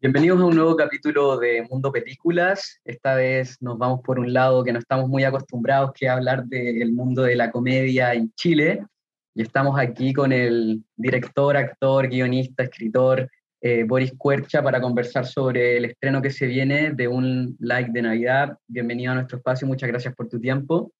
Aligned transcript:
Bienvenidos 0.00 0.40
a 0.40 0.44
un 0.44 0.54
nuevo 0.54 0.76
capítulo 0.76 1.40
de 1.40 1.66
Mundo 1.68 1.90
Películas. 1.90 2.80
Esta 2.84 3.16
vez 3.16 3.60
nos 3.60 3.76
vamos 3.78 4.00
por 4.04 4.20
un 4.20 4.32
lado 4.32 4.62
que 4.62 4.72
no 4.72 4.78
estamos 4.78 5.08
muy 5.08 5.24
acostumbrados, 5.24 5.90
que 5.92 6.08
hablar 6.08 6.44
del 6.44 6.92
mundo 6.92 7.22
de 7.22 7.34
la 7.34 7.50
comedia 7.50 8.14
en 8.14 8.32
Chile. 8.34 8.84
Y 9.34 9.42
estamos 9.42 9.76
aquí 9.76 10.12
con 10.12 10.30
el 10.30 10.84
director, 10.94 11.56
actor, 11.56 12.08
guionista, 12.08 12.62
escritor 12.62 13.28
eh, 13.60 13.82
Boris 13.82 14.12
Cuercha 14.16 14.62
para 14.62 14.80
conversar 14.80 15.26
sobre 15.26 15.78
el 15.78 15.86
estreno 15.86 16.22
que 16.22 16.30
se 16.30 16.46
viene 16.46 16.92
de 16.92 17.08
un 17.08 17.56
like 17.58 17.90
de 17.90 18.02
Navidad. 18.02 18.56
Bienvenido 18.68 19.10
a 19.10 19.14
nuestro 19.16 19.38
espacio, 19.38 19.66
muchas 19.66 19.88
gracias 19.88 20.14
por 20.14 20.28
tu 20.28 20.38
tiempo. 20.38 20.92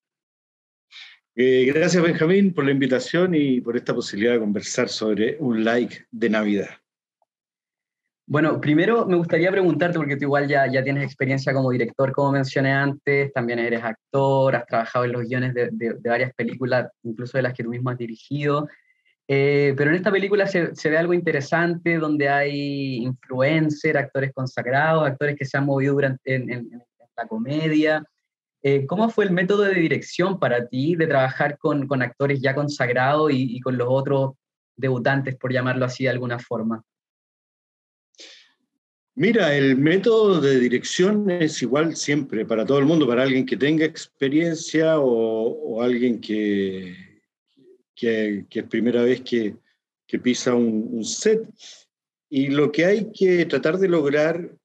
Eh, 1.37 1.71
gracias 1.73 2.03
Benjamín 2.03 2.53
por 2.53 2.65
la 2.65 2.73
invitación 2.73 3.33
y 3.37 3.61
por 3.61 3.77
esta 3.77 3.95
posibilidad 3.95 4.33
de 4.33 4.41
conversar 4.41 4.89
sobre 4.89 5.37
un 5.39 5.63
like 5.63 6.07
de 6.11 6.31
Navidad. 6.31 6.71
Bueno, 8.31 8.61
primero 8.61 9.07
me 9.07 9.17
gustaría 9.17 9.51
preguntarte, 9.51 9.97
porque 9.97 10.17
tú 10.17 10.25
igual 10.25 10.47
ya, 10.47 10.71
ya 10.71 10.85
tienes 10.85 11.03
experiencia 11.03 11.55
como 11.55 11.71
director, 11.71 12.13
como 12.13 12.33
mencioné 12.33 12.73
antes, 12.73 13.33
también 13.33 13.59
eres 13.59 13.83
actor, 13.83 14.55
has 14.55 14.67
trabajado 14.67 15.07
en 15.07 15.13
los 15.13 15.23
guiones 15.23 15.55
de, 15.55 15.71
de, 15.73 15.95
varias 16.05 16.35
películas, 16.35 16.91
incluso 17.05 17.39
de 17.39 17.43
las 17.43 17.55
que 17.55 17.65
tú 17.65 17.71
mismo 17.71 17.89
has 17.89 17.97
dirigido. 17.97 18.69
Eh, 19.27 19.73
pero 19.79 19.89
en 19.89 19.97
esta 19.97 20.13
película 20.13 20.47
se, 20.47 20.75
se, 20.77 20.91
ve 20.91 20.99
algo 20.99 21.15
interesante, 21.15 21.97
donde 21.97 22.29
hay 22.29 22.97
influencers, 22.97 23.99
actores 23.99 24.31
consagrados, 24.35 25.07
actores 25.07 25.35
que 25.35 25.47
se 25.47 25.57
han 25.57 25.65
movido 25.65 25.95
durante, 25.95 26.35
en, 26.35 26.71
la 27.17 27.27
comedia. 27.27 28.05
Eh, 28.63 28.85
¿Cómo 28.87 29.09
fue 29.09 29.25
el 29.25 29.31
método 29.31 29.63
de 29.63 29.75
dirección 29.75 30.39
para 30.39 30.67
ti 30.69 30.97
de 30.97 31.07
trabajar 31.07 31.57
con, 31.57 31.89
con 31.89 32.03
actores 32.03 32.43
ya 32.43 32.55
consagrados 32.55 33.31
y 33.33 33.59
con 33.61 33.79
los 33.79 33.89
otros 33.91 34.33
debutantes, 34.77 35.35
por 35.37 35.51
llamarlo 35.51 35.87
así 35.87 36.05
de 36.05 36.11
alguna 36.11 36.39
forma? 36.39 36.85
Mira, 39.19 39.53
el 39.57 39.77
método 39.77 40.41
de 40.41 40.61
dirección 40.61 41.29
es 41.29 41.61
igual 41.61 41.97
siempre 41.97 42.47
para 42.47 42.65
todo 42.65 42.79
el 42.79 42.85
mundo, 42.85 43.05
para 43.05 43.25
alguien 43.25 43.45
que 43.45 43.57
tenga 43.57 43.85
experiencia 43.85 45.01
o, 45.01 45.83
alguien 45.83 46.21
que, 46.21 46.95
que, 47.97 48.47
que, 48.49 48.61
es 48.61 48.67
primera 48.67 49.03
vez 49.03 49.23
que, 49.23 49.57
que 50.07 50.21
pisa 50.21 50.55
un, 50.55 50.89
un, 50.93 51.05
set. 51.05 51.43
Y 52.31 52.47
lo 52.47 52.71
que 52.71 52.85
hay 52.85 53.11
que 53.13 53.45
tratar 53.47 53.79
de 53.79 53.89
lograr 53.89 54.57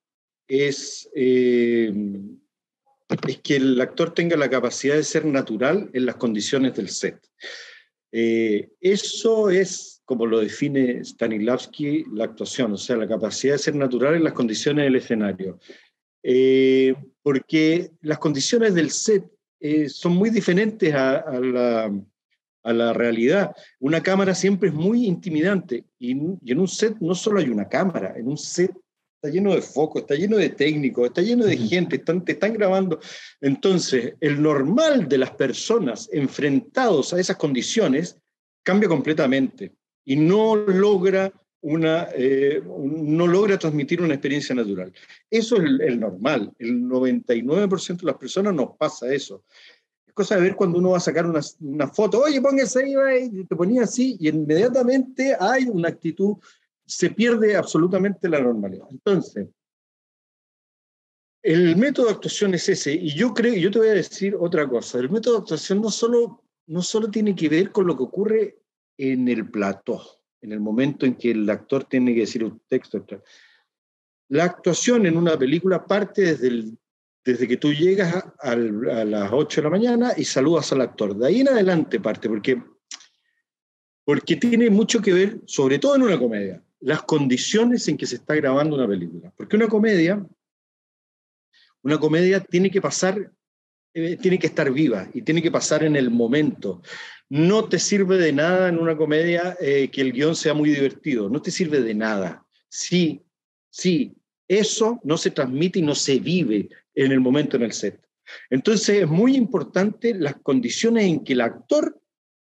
es, 0.47 1.09
eh, 1.15 1.91
es 3.27 3.37
que 3.39 3.55
el 3.55 3.81
actor 3.81 4.13
tenga 4.13 4.37
la 4.37 4.51
capacidad 4.51 4.93
de 4.93 5.03
ser 5.03 5.25
natural 5.25 5.89
en 5.93 6.05
las 6.05 6.17
condiciones 6.17 6.75
del 6.75 6.89
set. 6.89 7.17
Eh, 8.11 8.69
eso 8.79 9.49
es 9.49 9.92
como 10.05 10.25
lo 10.25 10.39
define 10.39 11.03
Stanislavski, 11.03 12.05
la 12.13 12.25
actuación, 12.25 12.73
o 12.73 12.77
sea, 12.77 12.97
la 12.97 13.07
capacidad 13.07 13.53
de 13.53 13.59
ser 13.59 13.75
natural 13.75 14.15
en 14.15 14.23
las 14.23 14.33
condiciones 14.33 14.85
del 14.85 14.95
escenario. 14.95 15.59
Eh, 16.21 16.95
porque 17.21 17.91
las 18.01 18.17
condiciones 18.17 18.73
del 18.73 18.91
set 18.91 19.25
eh, 19.59 19.87
son 19.89 20.15
muy 20.15 20.29
diferentes 20.29 20.93
a, 20.93 21.17
a, 21.17 21.39
la, 21.39 21.91
a, 22.63 22.73
la, 22.73 22.93
realidad. 22.93 23.55
Una 23.79 24.03
cámara 24.03 24.35
siempre 24.35 24.69
es 24.69 24.75
muy 24.75 25.05
intimidante 25.05 25.85
y, 25.99 26.11
y, 26.11 26.51
en 26.51 26.59
un 26.59 26.67
set 26.67 26.97
no 26.99 27.15
solo 27.15 27.39
hay 27.39 27.49
una 27.49 27.67
cámara, 27.67 28.13
en 28.17 28.27
un 28.27 28.37
set 28.37 28.71
está 29.15 29.33
lleno 29.33 29.55
de 29.55 29.61
focos, 29.61 30.01
está 30.01 30.15
lleno 30.15 30.35
de 30.35 30.49
técnicos, 30.49 31.05
está 31.05 31.21
lleno 31.21 31.45
de 31.45 31.55
gente, 31.55 31.95
están, 31.95 32.25
te 32.25 32.33
están 32.33 32.53
grabando. 32.53 32.99
Entonces, 33.39 34.15
el 34.19 34.41
normal 34.41 35.07
de 35.07 35.17
las 35.17 35.31
personas 35.31 36.09
enfrentados 36.11 37.13
a 37.13 37.19
esas 37.21 37.37
condiciones 37.37 38.19
cambia 38.63 38.89
completamente 38.89 39.71
y 40.05 40.15
no 40.15 40.55
logra, 40.55 41.31
una, 41.61 42.09
eh, 42.13 42.61
no 42.65 43.27
logra 43.27 43.57
transmitir 43.57 44.01
una 44.01 44.15
experiencia 44.15 44.53
natural. 44.53 44.93
Eso 45.29 45.55
es 45.55 45.63
el, 45.63 45.81
el 45.81 45.99
normal. 45.99 46.51
El 46.59 46.83
99% 46.83 47.97
de 48.01 48.05
las 48.05 48.17
personas 48.17 48.53
nos 48.53 48.75
pasa 48.77 49.13
eso. 49.13 49.43
Es 50.05 50.13
cosa 50.13 50.35
de 50.35 50.41
ver 50.41 50.55
cuando 50.55 50.77
uno 50.79 50.91
va 50.91 50.97
a 50.97 51.01
sacar 51.01 51.25
una, 51.25 51.39
una 51.61 51.87
foto, 51.87 52.21
oye, 52.21 52.41
póngase 52.41 52.83
ahí, 52.83 53.29
y 53.31 53.45
te 53.45 53.55
ponía 53.55 53.83
así, 53.83 54.17
y 54.19 54.29
inmediatamente 54.29 55.35
hay 55.39 55.65
una 55.65 55.89
actitud, 55.89 56.35
se 56.85 57.09
pierde 57.09 57.55
absolutamente 57.55 58.27
la 58.27 58.41
normalidad. 58.41 58.87
Entonces, 58.91 59.47
el 61.41 61.75
método 61.75 62.07
de 62.07 62.13
actuación 62.13 62.53
es 62.53 62.69
ese, 62.69 62.93
y 62.93 63.13
yo 63.15 63.33
creo, 63.33 63.53
yo 63.53 63.71
te 63.71 63.79
voy 63.79 63.89
a 63.89 63.93
decir 63.93 64.35
otra 64.39 64.67
cosa, 64.67 64.99
el 64.99 65.09
método 65.09 65.35
de 65.35 65.39
actuación 65.41 65.81
no 65.81 65.89
solo, 65.89 66.43
no 66.67 66.81
solo 66.81 67.09
tiene 67.09 67.35
que 67.35 67.49
ver 67.49 67.71
con 67.71 67.85
lo 67.87 67.97
que 67.97 68.03
ocurre 68.03 68.62
en 68.97 69.27
el 69.27 69.49
plató, 69.49 70.01
en 70.41 70.51
el 70.51 70.59
momento 70.59 71.05
en 71.05 71.15
que 71.15 71.31
el 71.31 71.49
actor 71.49 71.85
tiene 71.85 72.13
que 72.13 72.21
decir 72.21 72.43
un 72.43 72.61
texto. 72.67 73.05
La 74.29 74.45
actuación 74.45 75.05
en 75.05 75.17
una 75.17 75.37
película 75.37 75.85
parte 75.85 76.35
desde, 76.35 76.71
desde 77.23 77.47
que 77.47 77.57
tú 77.57 77.73
llegas 77.73 78.25
a, 78.39 78.55
las 78.55 79.31
8 79.31 79.61
de 79.61 79.63
la 79.63 79.69
mañana 79.69 80.13
y 80.15 80.25
saludas 80.25 80.71
al 80.71 80.81
actor. 80.81 81.15
De 81.15 81.27
ahí 81.27 81.41
en 81.41 81.49
adelante 81.49 81.99
parte, 81.99 82.27
porque, 82.29 82.61
porque 84.03 84.35
tiene 84.35 84.69
mucho 84.69 85.01
que 85.01 85.13
ver, 85.13 85.41
sobre 85.45 85.79
todo 85.79 85.95
en 85.95 86.03
una 86.03 86.19
comedia, 86.19 86.63
las 86.79 87.03
condiciones 87.03 87.87
en 87.87 87.97
que 87.97 88.05
se 88.05 88.15
está 88.15 88.35
grabando 88.35 88.75
una 88.75 88.87
película. 88.87 89.31
Porque 89.35 89.55
una 89.55 89.67
comedia, 89.67 90.25
una 91.81 91.99
comedia 91.99 92.39
tiene 92.41 92.69
que 92.69 92.81
pasar 92.81 93.31
eh, 93.95 94.17
tiene 94.17 94.39
que 94.39 94.47
estar 94.47 94.71
viva 94.71 95.07
y 95.13 95.21
tiene 95.21 95.39
que 95.39 95.51
pasar 95.51 95.83
en 95.83 95.95
el 95.95 96.09
momento. 96.09 96.81
No 97.33 97.67
te 97.67 97.79
sirve 97.79 98.19
de 98.19 98.31
nada 98.31 98.69
en 98.69 98.77
una 98.77 98.95
comedia 98.95 99.57
eh, 99.59 99.89
que 99.91 100.01
el 100.01 100.13
guion 100.13 100.35
sea 100.35 100.53
muy 100.53 100.69
divertido, 100.69 101.29
no 101.29 101.41
te 101.41 101.49
sirve 101.49 101.81
de 101.81 101.95
nada. 101.95 102.45
Sí, 102.69 103.23
sí, 103.71 104.15
eso 104.47 104.99
no 105.03 105.17
se 105.17 105.31
transmite 105.31 105.79
y 105.79 105.81
no 105.81 105.95
se 105.95 106.19
vive 106.19 106.69
en 106.93 107.11
el 107.11 107.19
momento 107.19 107.57
en 107.57 107.63
el 107.63 107.73
set. 107.73 107.99
Entonces 108.51 109.01
es 109.01 109.07
muy 109.07 109.35
importante 109.35 110.13
las 110.13 110.35
condiciones 110.43 111.05
en 111.05 111.23
que 111.23 111.33
el 111.33 111.41
actor 111.41 111.99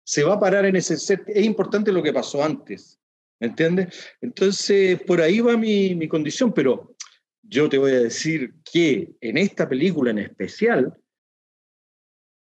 se 0.03 0.25
va 0.25 0.34
a 0.34 0.41
parar 0.41 0.66
en 0.66 0.75
ese 0.75 0.97
set. 0.97 1.22
Es 1.28 1.44
importante 1.44 1.93
lo 1.93 2.03
que 2.03 2.12
pasó 2.12 2.43
antes, 2.43 2.99
¿me 3.38 3.47
entiendes? 3.47 3.87
Entonces 4.20 5.00
por 5.03 5.20
ahí 5.20 5.38
va 5.38 5.56
mi, 5.56 5.94
mi 5.94 6.09
condición, 6.09 6.53
pero 6.53 6.97
yo 7.43 7.69
te 7.69 7.78
voy 7.78 7.93
a 7.93 8.00
decir 8.00 8.54
que 8.64 9.12
en 9.20 9.38
esta 9.38 9.69
película 9.69 10.10
en 10.10 10.19
especial, 10.19 10.93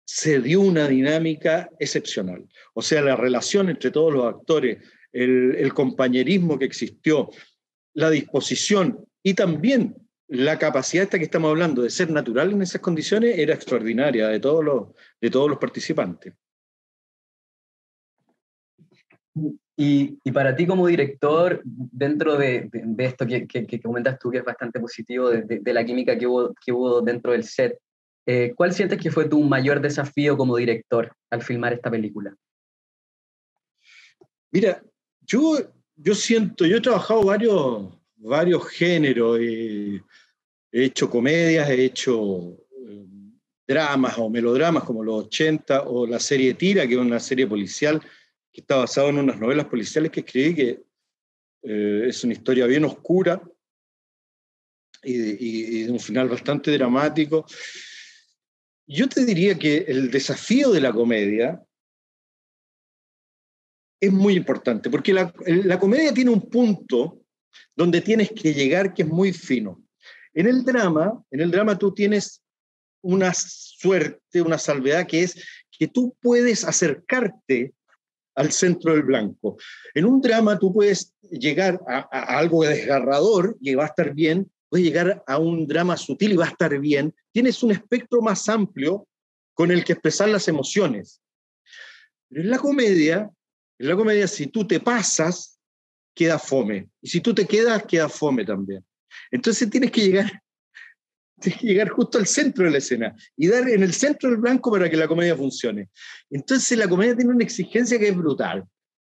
se 0.06 0.40
dio 0.40 0.62
una 0.62 0.88
dinámica 0.88 1.70
excepcional. 1.80 2.46
O 2.74 2.82
sea, 2.82 3.02
la 3.02 3.16
relación 3.16 3.70
entre 3.70 3.92
todos 3.92 4.14
los 4.14 4.26
actores, 4.26 4.78
el, 5.12 5.74
compañerismo 5.74 6.60
que 6.60 6.66
existió, 6.66 7.30
la 7.94 8.10
disposición 8.10 9.06
y 9.24 9.34
también 9.34 9.96
la 10.28 10.60
capacidad 10.60 11.04
esta 11.04 11.18
que 11.18 11.26
estamos 11.26 11.50
hablando 11.50 11.82
de 11.82 11.90
ser 11.90 12.12
natural 12.12 12.52
en 12.52 12.62
esas 12.62 12.82
condiciones 12.82 13.38
era 13.38 13.54
extraordinaria 13.56 14.28
de 14.28 14.40
todos 14.40 14.64
los, 14.64 14.90
de 15.20 15.30
todos 15.30 15.50
los 15.50 15.58
participantes. 15.58 16.34
Y, 19.78 20.20
y, 20.24 20.32
para 20.32 20.56
ti 20.56 20.66
como 20.66 20.88
director, 20.88 21.62
dentro 21.66 22.38
de, 22.38 22.70
de, 22.72 22.84
de 22.86 23.06
esto 23.06 23.26
que, 23.28 23.46
que, 23.46 23.68
que, 23.68 23.82
comentas 23.82 24.18
tú, 24.18 24.32
que 24.32 24.38
es 24.38 24.46
bastante 24.46 24.80
positivo, 24.80 25.30
de, 25.30 25.60
de, 25.60 25.74
la 25.74 25.84
química 25.84 26.18
que 26.18 26.26
hubo, 26.26 26.54
que 26.66 26.72
hubo 26.72 27.02
dentro 27.02 27.34
del 27.34 27.44
set, 27.44 27.78
eh, 28.26 28.54
¿Cuál 28.56 28.74
sientes 28.74 29.00
que 29.00 29.12
fue 29.12 29.30
tu 29.30 29.42
mayor 29.44 29.80
desafío 29.80 30.36
como 30.36 30.58
director 30.58 31.16
al 31.30 31.44
filmar 31.44 31.74
esta 31.74 31.92
película? 31.92 32.36
Mira, 34.52 34.82
yo, 35.22 35.58
yo 35.96 36.16
siento, 36.16 36.66
yo 36.66 36.78
he 36.78 36.82
trabajado 36.82 37.24
varios, 37.24 37.94
varios 38.16 38.68
géneros, 38.70 39.38
eh, 39.40 40.02
he 40.72 40.84
hecho 40.86 41.08
comedias, 41.08 41.70
he 41.70 41.86
hecho 41.86 42.58
eh, 42.88 43.06
dramas 43.68 44.18
o 44.18 44.28
melodramas 44.28 44.84
como 44.84 45.04
los 45.04 45.26
80 45.26 45.84
o 45.84 46.08
la 46.08 46.20
serie 46.20 46.56
Tira, 46.56 46.88
que 46.88 46.96
es 46.96 47.00
una 47.00 47.20
serie 47.20 47.46
policial 47.46 48.02
que 48.52 48.62
está 48.62 48.78
basada 48.78 49.10
en 49.10 49.20
unas 49.20 49.40
novelas 49.40 49.66
policiales 49.66 50.12
que 50.12 50.22
escribí, 50.22 50.56
que 50.56 50.84
es 51.62 52.24
una 52.24 52.34
historia 52.34 52.68
bien 52.68 52.86
oscura 52.86 53.42
y, 55.04 55.16
y, 55.16 55.80
y 55.80 55.84
de 55.84 55.92
un 55.92 56.00
final 56.00 56.30
bastante 56.30 56.72
dramático. 56.72 57.46
Yo 58.88 59.10
te 59.10 59.26
diría 59.26 59.58
que 59.58 59.78
el 59.88 60.12
desafío 60.12 60.72
de 60.72 60.82
la 60.82 60.94
comedia 60.94 61.64
es 64.00 64.12
muy 64.12 64.36
importante, 64.36 64.90
porque 64.90 65.14
la, 65.14 65.32
comedia 65.80 66.14
tiene 66.14 66.30
un 66.30 66.50
punto 66.50 67.22
donde 67.76 68.02
tienes 68.02 68.32
que 68.32 68.54
llegar 68.54 68.94
que 68.94 69.04
es 69.04 69.08
muy 69.08 69.34
fino. 69.34 69.84
En 70.34 70.48
el 70.48 70.64
drama, 70.64 71.24
en 71.32 71.42
el 71.42 71.50
drama 71.50 71.78
tú 71.78 71.94
tienes 71.94 72.42
una 73.02 73.34
suerte, 73.34 74.42
una 74.42 74.58
salvedad 74.58 75.08
que 75.08 75.24
es 75.24 75.44
que 75.72 75.88
tú 75.88 76.16
puedes 76.22 76.64
acercarte 76.64 77.74
al 78.36 78.52
centro 78.52 78.94
del 78.94 79.04
blanco. 79.04 79.58
En 79.94 80.06
un 80.06 80.22
drama 80.22 80.60
tú 80.60 80.74
puedes 80.74 81.14
llegar 81.32 81.80
a, 81.88 82.08
a 82.12 82.38
algo 82.38 82.66
desgarrador 82.66 83.58
y 83.62 83.74
va 83.74 83.86
a 83.86 83.88
estar 83.88 84.14
bien, 84.14 84.52
puedes 84.70 84.86
llegar 84.86 85.24
a 85.26 85.38
un 85.40 85.66
drama 85.66 85.98
sutil 85.98 86.34
y 86.34 86.38
va 86.38 86.46
a 86.46 86.50
estar 86.50 86.78
bien, 86.80 87.14
tienes 87.36 87.62
un 87.64 87.72
espectro 87.72 88.22
más 88.22 88.48
amplio 88.48 89.06
con 89.54 89.70
el 89.70 89.84
que 89.84 89.92
expresar 89.92 90.30
las 90.30 90.48
emociones. 90.48 91.22
Pero 92.30 92.44
en 92.44 92.50
la 92.50 92.58
comedia, 92.58 93.30
en 93.78 93.88
la 93.90 93.96
comedia, 93.98 94.26
si 94.26 94.48
tú 94.48 94.66
te 94.66 94.80
pasas, 94.80 95.60
queda 96.16 96.40
fome. 96.40 96.88
Y 97.02 97.10
si 97.10 97.20
tú 97.20 97.36
te 97.36 97.46
quedas, 97.46 97.84
queda 97.84 98.08
fome 98.08 98.46
también. 98.46 98.86
Entonces 99.32 99.70
tienes 99.70 99.92
que 99.92 100.06
llegar, 100.06 100.42
tienes 101.42 101.60
que 101.60 101.68
llegar 101.68 101.90
justo 101.90 102.20
al 102.20 102.26
centro 102.26 102.64
de 102.64 102.72
la 102.72 102.78
escena 102.78 103.14
y 103.36 103.50
dar 103.50 103.68
en 103.68 103.84
el 103.84 103.92
centro 103.92 104.30
del 104.30 104.40
blanco 104.40 104.72
para 104.72 104.90
que 104.90 104.96
la 104.96 105.10
comedia 105.10 105.36
funcione. 105.36 105.90
Entonces 106.30 106.78
la 106.78 106.88
comedia 106.88 107.18
tiene 107.18 107.34
una 107.34 107.44
exigencia 107.44 108.00
que 108.00 108.08
es 108.08 108.16
brutal 108.16 108.64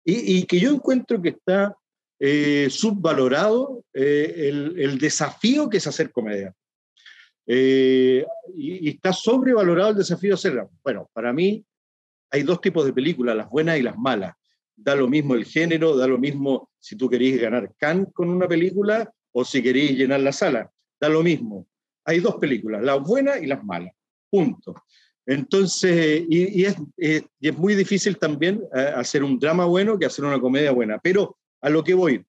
y, 0.05 0.44
que 0.44 0.61
yo 0.61 0.75
encuentro 0.75 1.22
que 1.22 1.31
está 1.31 1.75
eh, 2.19 2.69
subvalorado 2.69 3.82
eh, 3.94 4.50
el, 4.76 4.99
desafío 4.99 5.70
que 5.70 5.78
es 5.78 5.87
hacer 5.87 6.12
comedia. 6.12 6.55
Eh, 7.47 8.25
y, 8.55 8.89
está 8.89 9.13
sobrevalorado 9.13 9.91
el 9.91 9.97
desafío 9.97 10.31
de 10.31 10.35
hacerla. 10.35 10.69
Bueno, 10.83 11.11
para 11.13 11.33
mí 11.33 11.65
hay 12.31 12.43
dos 12.43 12.61
tipos 12.61 12.85
de 12.85 12.93
películas, 12.93 13.37
las 13.37 13.49
buenas 13.49 13.79
y 13.79 13.83
las 13.83 13.97
malas. 13.97 14.35
Da 14.77 14.95
lo 14.95 15.09
mismo 15.09 15.35
el 15.35 15.45
género, 15.45 15.97
da 15.97 16.07
lo 16.07 16.19
mismo 16.19 16.71
si 16.79 16.97
tú 16.97 17.09
querés 17.09 17.41
ganar 17.41 17.73
Cannes 17.77 18.09
con 18.13 18.31
una 18.31 18.49
película 18.49 19.13
o 19.33 19.45
si 19.45 19.63
queréis 19.63 19.93
llenar 19.93 20.21
la 20.21 20.33
sala. 20.33 20.71
Da 20.99 21.09
lo 21.09 21.23
mismo. 21.23 21.67
Hay 22.05 22.21
dos 22.21 22.37
películas, 22.37 22.83
las 22.83 23.01
buenas 23.01 23.43
y 23.43 23.47
las 23.47 23.63
malas. 23.65 23.93
Punto. 24.31 24.75
Entonces, 25.27 26.25
y, 26.29 26.65
es, 26.65 26.77
es, 26.97 27.57
muy 27.57 27.75
difícil 27.75 28.17
también 28.17 28.63
eh, 28.75 28.93
hacer 28.97 29.23
un 29.23 29.39
drama 29.39 29.65
bueno 29.65 29.99
que 29.99 30.07
hacer 30.07 30.25
una 30.25 30.41
comedia 30.41 30.73
buena. 30.73 30.99
Pero 30.99 31.39
a 31.61 31.71
lo 31.71 31.85
que 31.85 31.95
voy, 31.95 32.25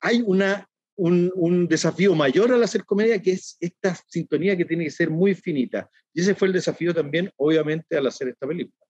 hay 0.00 0.22
una, 0.24 0.68
un, 1.00 1.66
desafío 1.66 2.14
mayor 2.14 2.52
al 2.52 2.62
hacer 2.62 2.84
comedia 2.84 3.20
que 3.22 3.32
es 3.32 3.56
esta 3.60 3.94
sintonía 4.06 4.56
que 4.56 4.64
tiene 4.64 4.84
que 4.84 4.90
ser 4.90 5.10
muy 5.10 5.34
finita. 5.34 5.88
Y 6.12 6.20
ese 6.20 6.34
fue 6.34 6.48
el 6.48 6.54
desafío 6.54 6.92
también, 6.92 7.30
obviamente, 7.36 7.96
al 7.96 8.06
hacer 8.06 8.28
esta 8.28 8.46
película. 8.46 8.84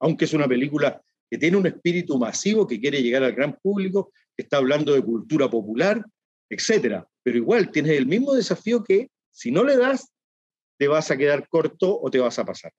Aunque 0.00 0.24
es 0.24 0.32
una 0.32 0.48
película 0.48 1.00
que 1.30 1.38
tiene 1.38 1.56
un 1.56 1.66
espíritu 1.66 2.18
masivo, 2.18 2.66
que 2.66 2.80
quiere 2.80 3.02
llegar 3.02 3.22
al 3.22 3.34
gran 3.34 3.58
público, 3.60 4.12
está 4.36 4.56
hablando 4.56 4.94
de 4.94 5.02
cultura 5.02 5.50
popular, 5.50 6.04
etcétera. 6.48 7.06
Pero 7.22 7.38
igual 7.38 7.70
tienes 7.70 7.98
el 7.98 8.06
mismo 8.06 8.34
desafío 8.34 8.82
que 8.82 9.10
si 9.30 9.50
no 9.50 9.62
le 9.62 9.76
das, 9.76 10.10
te 10.78 10.88
vas 10.88 11.10
a 11.10 11.16
quedar 11.16 11.48
corto 11.48 12.00
o 12.00 12.10
te 12.10 12.18
vas 12.18 12.38
a 12.38 12.44
pasar. 12.44 12.72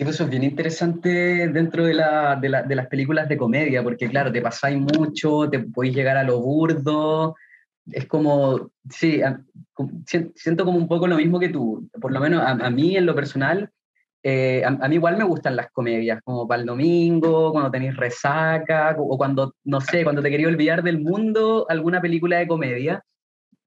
Sí, 0.00 0.04
pues 0.04 0.16
eso 0.16 0.24
es 0.24 0.30
bien 0.30 0.44
interesante 0.44 1.10
dentro 1.48 1.84
de, 1.84 1.92
la, 1.92 2.34
de, 2.34 2.48
la, 2.48 2.62
de, 2.62 2.74
las 2.74 2.86
películas 2.86 3.28
de 3.28 3.36
comedia, 3.36 3.82
porque 3.82 4.08
claro, 4.08 4.32
te 4.32 4.40
pasáis 4.40 4.78
mucho, 4.78 5.50
te 5.50 5.58
podéis 5.58 5.94
llegar 5.94 6.16
a 6.16 6.24
lo 6.24 6.40
burdo, 6.40 7.36
es 7.84 8.06
como, 8.06 8.70
sí, 8.88 9.20
siento 10.34 10.64
como 10.64 10.78
un 10.78 10.88
poco 10.88 11.06
lo 11.06 11.18
mismo 11.18 11.38
que 11.38 11.50
tú, 11.50 11.86
por 12.00 12.12
lo 12.12 12.20
menos 12.20 12.40
a, 12.40 12.52
a 12.52 12.70
mí 12.70 12.96
en 12.96 13.04
lo 13.04 13.14
personal, 13.14 13.70
eh, 14.22 14.62
a, 14.64 14.88
mí 14.88 14.94
igual 14.94 15.18
me 15.18 15.24
gustan 15.24 15.54
las 15.54 15.70
comedias, 15.70 16.22
como 16.24 16.48
para 16.48 16.62
el 16.62 16.66
domingo, 16.66 17.52
cuando 17.52 17.70
tenéis 17.70 17.94
resaca, 17.94 18.96
o 18.98 19.18
cuando, 19.18 19.54
no 19.64 19.82
sé, 19.82 20.02
cuando 20.02 20.22
te 20.22 20.30
quería 20.30 20.48
olvidar 20.48 20.82
del 20.82 20.98
mundo, 20.98 21.66
alguna 21.68 22.00
película 22.00 22.38
de 22.38 22.48
comedia. 22.48 23.04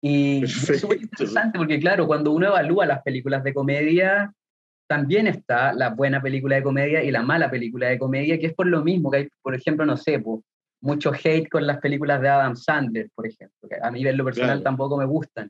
Y 0.01 0.45
es 0.45 0.79
súper 0.79 0.99
interesante 0.99 1.59
porque, 1.59 1.79
claro, 1.79 2.07
cuando 2.07 2.31
uno 2.31 2.47
evalúa 2.47 2.87
las 2.87 3.03
películas 3.03 3.43
de 3.43 3.53
comedia, 3.53 4.33
también 4.87 5.27
está 5.27 5.73
la 5.73 5.89
buena 5.89 6.21
película 6.21 6.55
de 6.55 6.63
comedia 6.63 7.03
y 7.03 7.11
la 7.11 7.23
mala 7.23 7.49
película 7.49 7.87
de 7.87 7.97
comedia, 7.97 8.39
que 8.39 8.47
es 8.47 8.53
por 8.53 8.67
lo 8.67 8.83
mismo 8.83 9.09
que 9.09 9.17
hay, 9.17 9.29
por 9.41 9.55
ejemplo, 9.55 9.85
no 9.85 9.97
sé, 9.97 10.21
mucho 10.81 11.11
hate 11.11 11.49
con 11.49 11.65
las 11.65 11.79
películas 11.79 12.21
de 12.21 12.29
Adam 12.29 12.55
Sandler, 12.55 13.09
por 13.15 13.25
ejemplo, 13.25 13.69
que 13.69 13.77
a 13.81 13.89
mí 13.89 14.05
en 14.05 14.17
lo 14.17 14.25
personal 14.25 14.61
tampoco 14.61 14.97
me 14.97 15.05
gustan. 15.05 15.49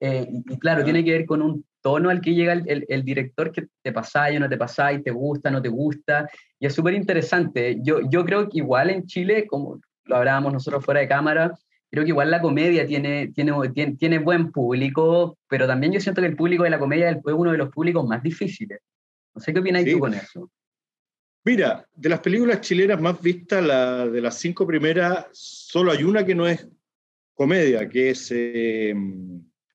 Eh, 0.00 0.26
y, 0.28 0.58
claro, 0.58 0.82
tiene 0.82 1.04
que 1.04 1.12
ver 1.12 1.26
con 1.26 1.40
un 1.42 1.64
tono 1.80 2.10
al 2.10 2.20
que 2.20 2.34
llega 2.34 2.54
el, 2.54 2.84
el, 2.88 3.04
director 3.04 3.52
que 3.52 3.66
te 3.82 3.92
pasa 3.92 4.26
o 4.34 4.40
no 4.40 4.48
te 4.48 4.56
pasa 4.56 4.92
y 4.92 5.00
te 5.00 5.12
gusta, 5.12 5.48
no 5.48 5.62
te 5.62 5.68
gusta. 5.68 6.28
Y 6.58 6.66
es 6.66 6.74
súper 6.74 6.94
interesante. 6.94 7.78
Yo, 7.82 8.00
yo 8.10 8.24
creo 8.24 8.48
que 8.48 8.58
igual 8.58 8.90
en 8.90 9.06
Chile, 9.06 9.46
como 9.46 9.80
lo 10.06 10.16
hablábamos 10.16 10.52
nosotros 10.52 10.84
fuera 10.84 11.00
de 11.00 11.08
cámara, 11.08 11.52
creo 11.92 12.04
que 12.04 12.10
igual 12.10 12.30
la 12.30 12.40
comedia 12.40 12.86
tiene, 12.86 13.28
tiene, 13.28 13.52
tiene, 13.74 13.96
tiene 13.96 14.18
buen 14.18 14.50
público, 14.50 15.36
pero 15.46 15.66
también 15.66 15.92
yo 15.92 16.00
siento 16.00 16.22
que 16.22 16.26
el 16.26 16.36
público 16.36 16.64
de 16.64 16.70
la 16.70 16.78
comedia 16.78 17.10
es 17.10 17.18
uno 17.24 17.52
de 17.52 17.58
los 17.58 17.68
públicos 17.68 18.08
más 18.08 18.22
difíciles. 18.22 18.80
No 19.34 19.42
sé 19.42 19.52
qué 19.52 19.60
opinas 19.60 19.84
tú 19.84 19.98
con 19.98 20.14
eso. 20.14 20.50
Mira, 21.44 21.86
de 21.94 22.08
las 22.08 22.20
películas 22.20 22.62
chilenas 22.62 22.98
más 22.98 23.20
vistas, 23.20 23.62
la, 23.62 24.08
de 24.08 24.22
las 24.22 24.38
cinco 24.38 24.66
primeras, 24.66 25.26
solo 25.32 25.92
hay 25.92 26.02
una 26.02 26.24
que 26.24 26.34
no 26.34 26.48
es 26.48 26.66
comedia, 27.34 27.86
que 27.86 28.10
es 28.10 28.32
eh, 28.34 28.94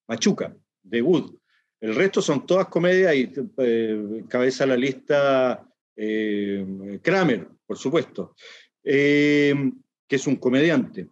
Machuca, 0.08 0.56
de 0.81 1.02
Wood. 1.04 1.36
El 1.80 1.94
resto 1.94 2.24
son 2.24 2.48
todas 2.48 2.68
comedias 2.68 3.14
y 3.14 3.31
eh, 3.58 4.24
cabeza 4.28 4.66
la 4.66 4.75
lista 4.75 5.64
eh, 5.96 7.00
Kramer, 7.04 7.48
por 7.64 7.78
supuesto, 7.78 8.34
eh, 8.84 9.54
que 10.08 10.16
es 10.16 10.25
un 10.25 10.38
comediante. 10.38 11.10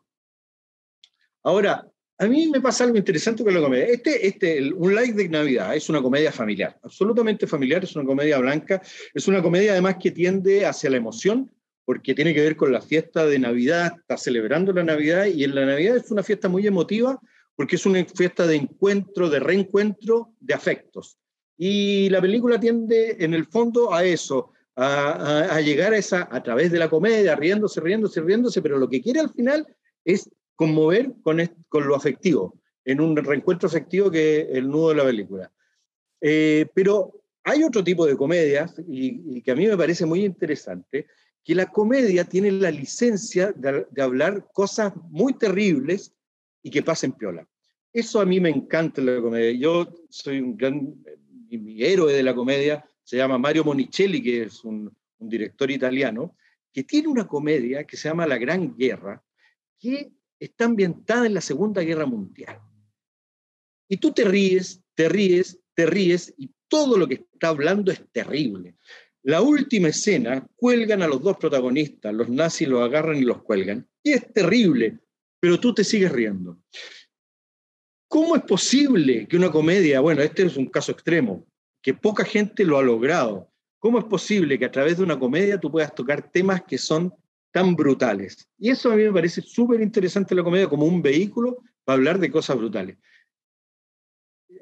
Ahora, 1.46 1.88
a 2.18 2.26
mí 2.26 2.48
me 2.48 2.60
pasa 2.60 2.86
algo 2.86 2.98
interesante 2.98 3.44
con 3.44 3.54
la 3.54 3.62
comedia. 3.62 3.86
Este, 3.86 4.26
este, 4.26 4.74
un 4.74 4.96
like 4.96 5.14
de 5.14 5.30
Navidad 5.30 5.76
es 5.76 5.88
una 5.90 6.02
comedia 6.02 6.32
familiar, 6.32 6.76
absolutamente 6.82 7.46
familiar, 7.46 7.84
es 7.84 7.96
una 7.96 8.04
comedia 8.04 8.40
blanca, 8.40 8.82
es 9.14 9.28
una 9.28 9.44
comedia 9.44 9.74
además 9.74 9.98
que 10.02 10.10
tiende 10.10 10.66
hacia 10.66 10.90
la 10.90 10.98
emoción, 10.98 11.52
porque 11.86 12.16
tiene 12.16 12.34
que 12.34 12.42
ver 12.42 12.56
con 12.56 12.72
la 12.72 12.82
fiesta 12.82 13.28
de 13.28 13.38
Navidad, 13.38 13.94
está 13.96 14.18
celebrando 14.18 14.74
la 14.74 14.84
Navidad 14.84 15.26
y 15.26 15.44
en 15.44 15.54
la 15.54 15.68
Navidad 15.68 15.98
es 15.98 16.10
una 16.10 16.24
fiesta 16.24 16.50
muy 16.50 16.66
emotiva 16.66 17.20
porque 17.56 17.76
es 17.76 17.86
una 17.86 18.04
fiesta 18.04 18.48
de 18.48 18.56
encuentro, 18.56 19.30
de 19.30 19.40
reencuentro, 19.40 20.34
de 20.40 20.56
afectos. 20.56 21.20
Y 21.58 22.10
la 22.10 22.22
película 22.22 22.60
tiende 22.60 23.18
en 23.20 23.36
el 23.36 23.46
fondo 23.46 23.94
a 23.94 24.04
eso, 24.04 24.52
a, 24.76 25.62
llegar 25.62 25.94
a 25.94 25.98
esa, 25.98 26.28
a 26.32 26.42
través 26.42 26.72
de 26.72 26.80
la 26.80 26.90
comedia, 26.90 27.36
riéndose, 27.36 27.80
riéndose, 27.82 28.20
riéndose, 28.22 28.64
pero 28.64 28.80
lo 28.80 28.90
que 28.90 29.02
quiere 29.02 29.20
al 29.20 29.30
final 29.30 29.68
es 30.04 30.28
conmover 30.56 31.14
con, 31.22 31.40
con 31.70 31.88
lo 31.88 31.96
afectivo, 31.96 32.60
en 32.84 33.02
un 33.02 33.16
reencuentro 33.16 33.68
afectivo 33.68 34.10
que 34.10 34.42
es 34.42 34.48
el 34.52 34.70
nudo 34.70 34.90
de 34.90 34.96
la 34.96 35.04
película. 35.04 35.52
Eh, 36.22 36.68
pero 36.74 37.24
hay 37.44 37.64
otro 37.64 37.84
tipo 37.84 38.06
de 38.06 38.18
comedias, 38.18 38.76
y, 38.88 39.42
que 39.42 39.52
a 39.52 39.56
mí 39.56 39.68
me 39.68 39.78
parece 39.78 40.06
muy 40.06 40.26
interesante, 40.26 41.08
que 41.44 41.54
la 41.54 41.68
comedia 41.68 42.24
tiene 42.24 42.52
la 42.52 42.72
licencia 42.72 43.52
de, 43.52 43.86
hablar 44.02 44.48
cosas 44.52 44.94
muy 45.10 45.34
terribles 45.34 46.14
y 46.64 46.72
que 46.72 46.82
pasen 46.82 47.12
piola. 47.12 47.48
Eso 47.94 48.20
a 48.20 48.26
mí 48.26 48.40
me 48.40 48.50
encanta 48.50 49.02
la 49.02 49.22
comedia. 49.22 49.52
Yo 49.52 49.88
soy 50.10 50.40
un 50.40 50.58
gran, 50.58 50.96
mi 51.50 51.84
héroe 51.84 52.12
de 52.12 52.24
la 52.24 52.34
comedia 52.34 52.84
se 53.04 53.18
llama 53.18 53.38
Mario 53.38 53.64
Monicelli, 53.64 54.24
que 54.24 54.44
es 54.44 54.64
un, 54.64 54.92
un 55.20 55.30
director 55.30 55.70
italiano, 55.70 56.36
que 56.74 56.84
tiene 56.84 57.08
una 57.08 57.28
comedia 57.28 57.84
que 57.84 57.96
se 57.96 58.10
llama 58.10 58.26
La 58.26 58.40
Gran 58.40 58.76
Guerra, 58.76 59.24
que 59.80 60.12
está 60.40 60.66
ambientada 60.66 61.26
en 61.26 61.34
la 61.34 61.42
Segunda 61.42 61.82
Guerra 61.82 62.06
Mundial. 62.06 62.60
Y 63.88 63.98
tú 63.98 64.12
te 64.12 64.24
ríes, 64.24 64.82
te 64.96 65.10
ríes, 65.10 65.60
te 65.74 65.86
ríes, 65.86 66.34
y 66.38 66.52
todo 66.68 66.98
lo 66.98 67.08
que 67.08 67.16
está 67.16 67.50
hablando 67.50 67.92
es 67.92 68.02
terrible. 68.12 68.76
La 69.24 69.42
última 69.42 69.90
escena, 69.90 70.48
cuelgan 70.56 71.02
a 71.02 71.08
los 71.08 71.22
dos 71.22 71.38
protagonistas, 71.38 72.14
los 72.14 72.30
nazis 72.30 72.68
los 72.68 72.82
agarran 72.82 73.18
y 73.18 73.22
los 73.24 73.42
cuelgan, 73.44 73.88
y 74.04 74.14
es 74.14 74.32
terrible, 74.34 75.00
pero 75.40 75.60
tú 75.60 75.74
te 75.74 75.84
sigues 75.84 76.12
riendo. 76.12 76.60
¿Cómo 78.08 78.36
es 78.36 78.44
posible 78.44 79.28
que 79.28 79.36
una 79.36 79.52
comedia, 79.52 80.00
bueno, 80.00 80.22
este 80.22 80.44
es 80.44 80.58
un 80.58 80.68
caso 80.68 80.92
extremo, 80.92 81.46
que 81.82 81.94
poca 81.94 82.24
gente 82.24 82.64
lo 82.64 82.78
ha 82.78 82.84
logrado, 82.84 83.52
¿cómo 83.80 84.00
es 84.00 84.06
posible 84.06 84.58
que 84.58 84.66
a 84.66 84.72
través 84.72 84.98
de 84.98 85.04
una 85.04 85.20
comedia 85.20 85.60
tú 85.60 85.72
puedas 85.72 85.94
tocar 85.94 86.32
temas 86.32 86.64
que 86.64 86.78
son 86.78 87.14
tan 87.56 87.74
brutales? 87.74 88.50
Y 88.58 88.70
eso 88.70 88.92
a 88.92 88.98
mí 88.98 89.04
me 89.04 89.14
parece 89.14 89.42
súper 89.42 89.80
interesante 89.80 90.36
la 90.36 90.44
comedia 90.44 90.68
como 90.68 90.86
un 90.86 91.02
vehículo 91.02 91.64
para 91.86 91.96
hablar 91.96 92.20
de 92.20 92.30
cosas 92.30 92.58
brutales. 92.58 92.98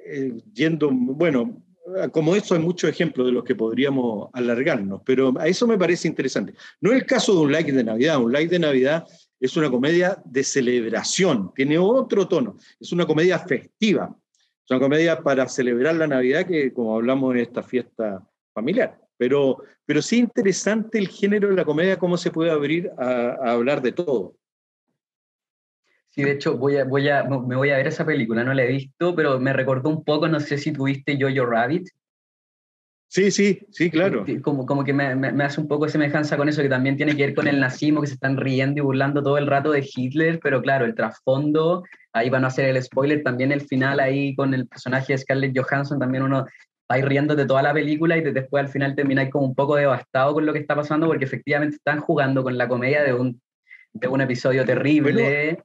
Eh, 0.06 0.40
yendo, 0.54 0.92
bueno, 0.92 1.66
como 2.12 2.36
eso 2.36 2.54
hay 2.54 2.62
muchos 2.62 2.88
ejemplos 2.88 3.26
de 3.26 3.34
los 3.34 3.44
que 3.44 3.56
podríamos 3.56 4.30
alargarnos, 4.32 5.02
pero 5.04 5.34
a 5.40 5.48
eso 5.48 5.66
me 5.66 5.76
parece 5.76 6.08
interesante. 6.08 6.54
No 6.82 6.92
es 6.92 7.02
el 7.02 7.08
caso 7.08 7.34
de 7.34 7.40
un 7.40 7.52
like 7.52 7.72
de 7.72 7.84
Navidad, 7.84 8.22
un 8.22 8.32
like 8.32 8.52
de 8.52 8.60
Navidad 8.60 9.08
es 9.40 9.58
una 9.58 9.72
comedia 9.72 10.22
de 10.24 10.44
celebración, 10.44 11.52
tiene 11.56 11.80
otro 11.80 12.28
tono, 12.28 12.58
es 12.80 12.92
una 12.92 13.08
comedia 13.08 13.40
festiva, 13.40 14.16
es 14.64 14.70
una 14.70 14.80
comedia 14.80 15.20
para 15.20 15.50
celebrar 15.50 15.96
la 15.96 16.06
Navidad, 16.06 16.46
que 16.46 16.72
como 16.72 16.96
hablamos 16.96 17.34
en 17.34 17.42
esta 17.42 17.64
fiesta 17.64 18.24
familiar. 18.54 19.03
Pero, 19.24 19.64
pero 19.86 20.02
sí 20.02 20.20
interesante 20.20 21.00
el 21.00 21.08
género 21.08 21.48
de 21.48 21.56
la 21.56 21.64
comedia, 21.64 21.98
cómo 21.98 22.18
se 22.18 22.30
puede 22.30 22.52
abrir 22.52 22.92
a, 22.98 23.52
hablar 23.54 23.82
de 23.82 23.94
todo. 23.94 24.36
Sí, 26.10 26.24
de 26.24 26.32
hecho, 26.32 26.58
voy 26.58 26.76
a, 26.76 26.84
voy 26.84 27.08
a, 27.08 27.24
me 27.24 27.56
voy 27.56 27.70
a 27.70 27.78
ver 27.78 27.88
esa 27.88 28.06
película, 28.06 28.44
no 28.44 28.54
la 28.54 28.66
he 28.66 28.68
visto, 28.68 29.16
pero 29.16 29.40
me 29.40 29.54
recordó 29.54 29.88
un 29.88 30.04
poco, 30.04 30.28
no 30.28 30.42
sé 30.42 30.58
si 30.58 30.74
tuviste 30.74 31.18
Jojo 31.18 31.46
Rabbit, 31.46 31.88
Sí, 33.08 33.30
sí, 33.30 33.60
sí, 33.70 33.92
claro. 33.92 34.26
Como, 34.42 34.66
como 34.66 34.84
que 34.84 34.92
me, 34.92 35.16
me, 35.16 35.44
hace 35.44 35.62
un 35.62 35.68
poco 35.68 35.86
de 35.86 35.92
semejanza 35.92 36.36
con 36.36 36.50
eso, 36.50 36.64
que 36.64 36.68
también 36.68 36.98
tiene 36.98 37.16
que 37.16 37.28
ver 37.28 37.36
con 37.36 37.48
el 37.48 37.60
nazismo, 37.60 38.02
que 38.02 38.08
se 38.08 38.16
están 38.16 38.38
riendo 38.38 38.80
y 38.80 38.84
burlando 38.84 39.22
todo 39.22 39.38
el 39.38 39.46
rato 39.46 39.72
de 39.72 39.88
Hitler, 39.88 40.40
pero 40.42 40.64
claro, 40.64 40.84
el 40.84 40.96
trasfondo, 40.96 41.84
ahí 42.12 42.32
van 42.32 42.44
a 42.44 42.48
hacer 42.48 42.66
el 42.66 42.82
spoiler, 42.82 43.22
también 43.22 43.52
el 43.52 43.62
final 43.62 44.00
ahí 44.00 44.36
con 44.36 44.56
el 44.56 44.68
personaje 44.68 45.14
de 45.14 45.20
Scarlett 45.20 45.56
Johansson, 45.56 46.00
también 46.00 46.24
uno 46.24 46.48
va 46.92 46.98
riendo 46.98 47.36
de 47.36 47.46
toda 47.46 47.62
la 47.62 47.74
película 47.74 48.18
y 48.18 48.22
después 48.22 48.64
al 48.64 48.70
final 48.70 48.96
termináis 48.96 49.30
como 49.30 49.46
un 49.46 49.56
poco 49.56 49.76
devastado 49.76 50.34
con 50.34 50.46
lo 50.46 50.54
que 50.54 50.60
está 50.60 50.76
pasando, 50.76 51.08
porque 51.08 51.26
efectivamente 51.26 51.78
están 51.78 52.00
jugando 52.00 52.44
con 52.44 52.58
la 52.58 52.68
comedia 52.68 53.04
de 53.04 53.14
un, 53.14 53.42
de 53.94 54.08
un 54.08 54.22
episodio 54.22 54.66
terrible. 54.66 55.60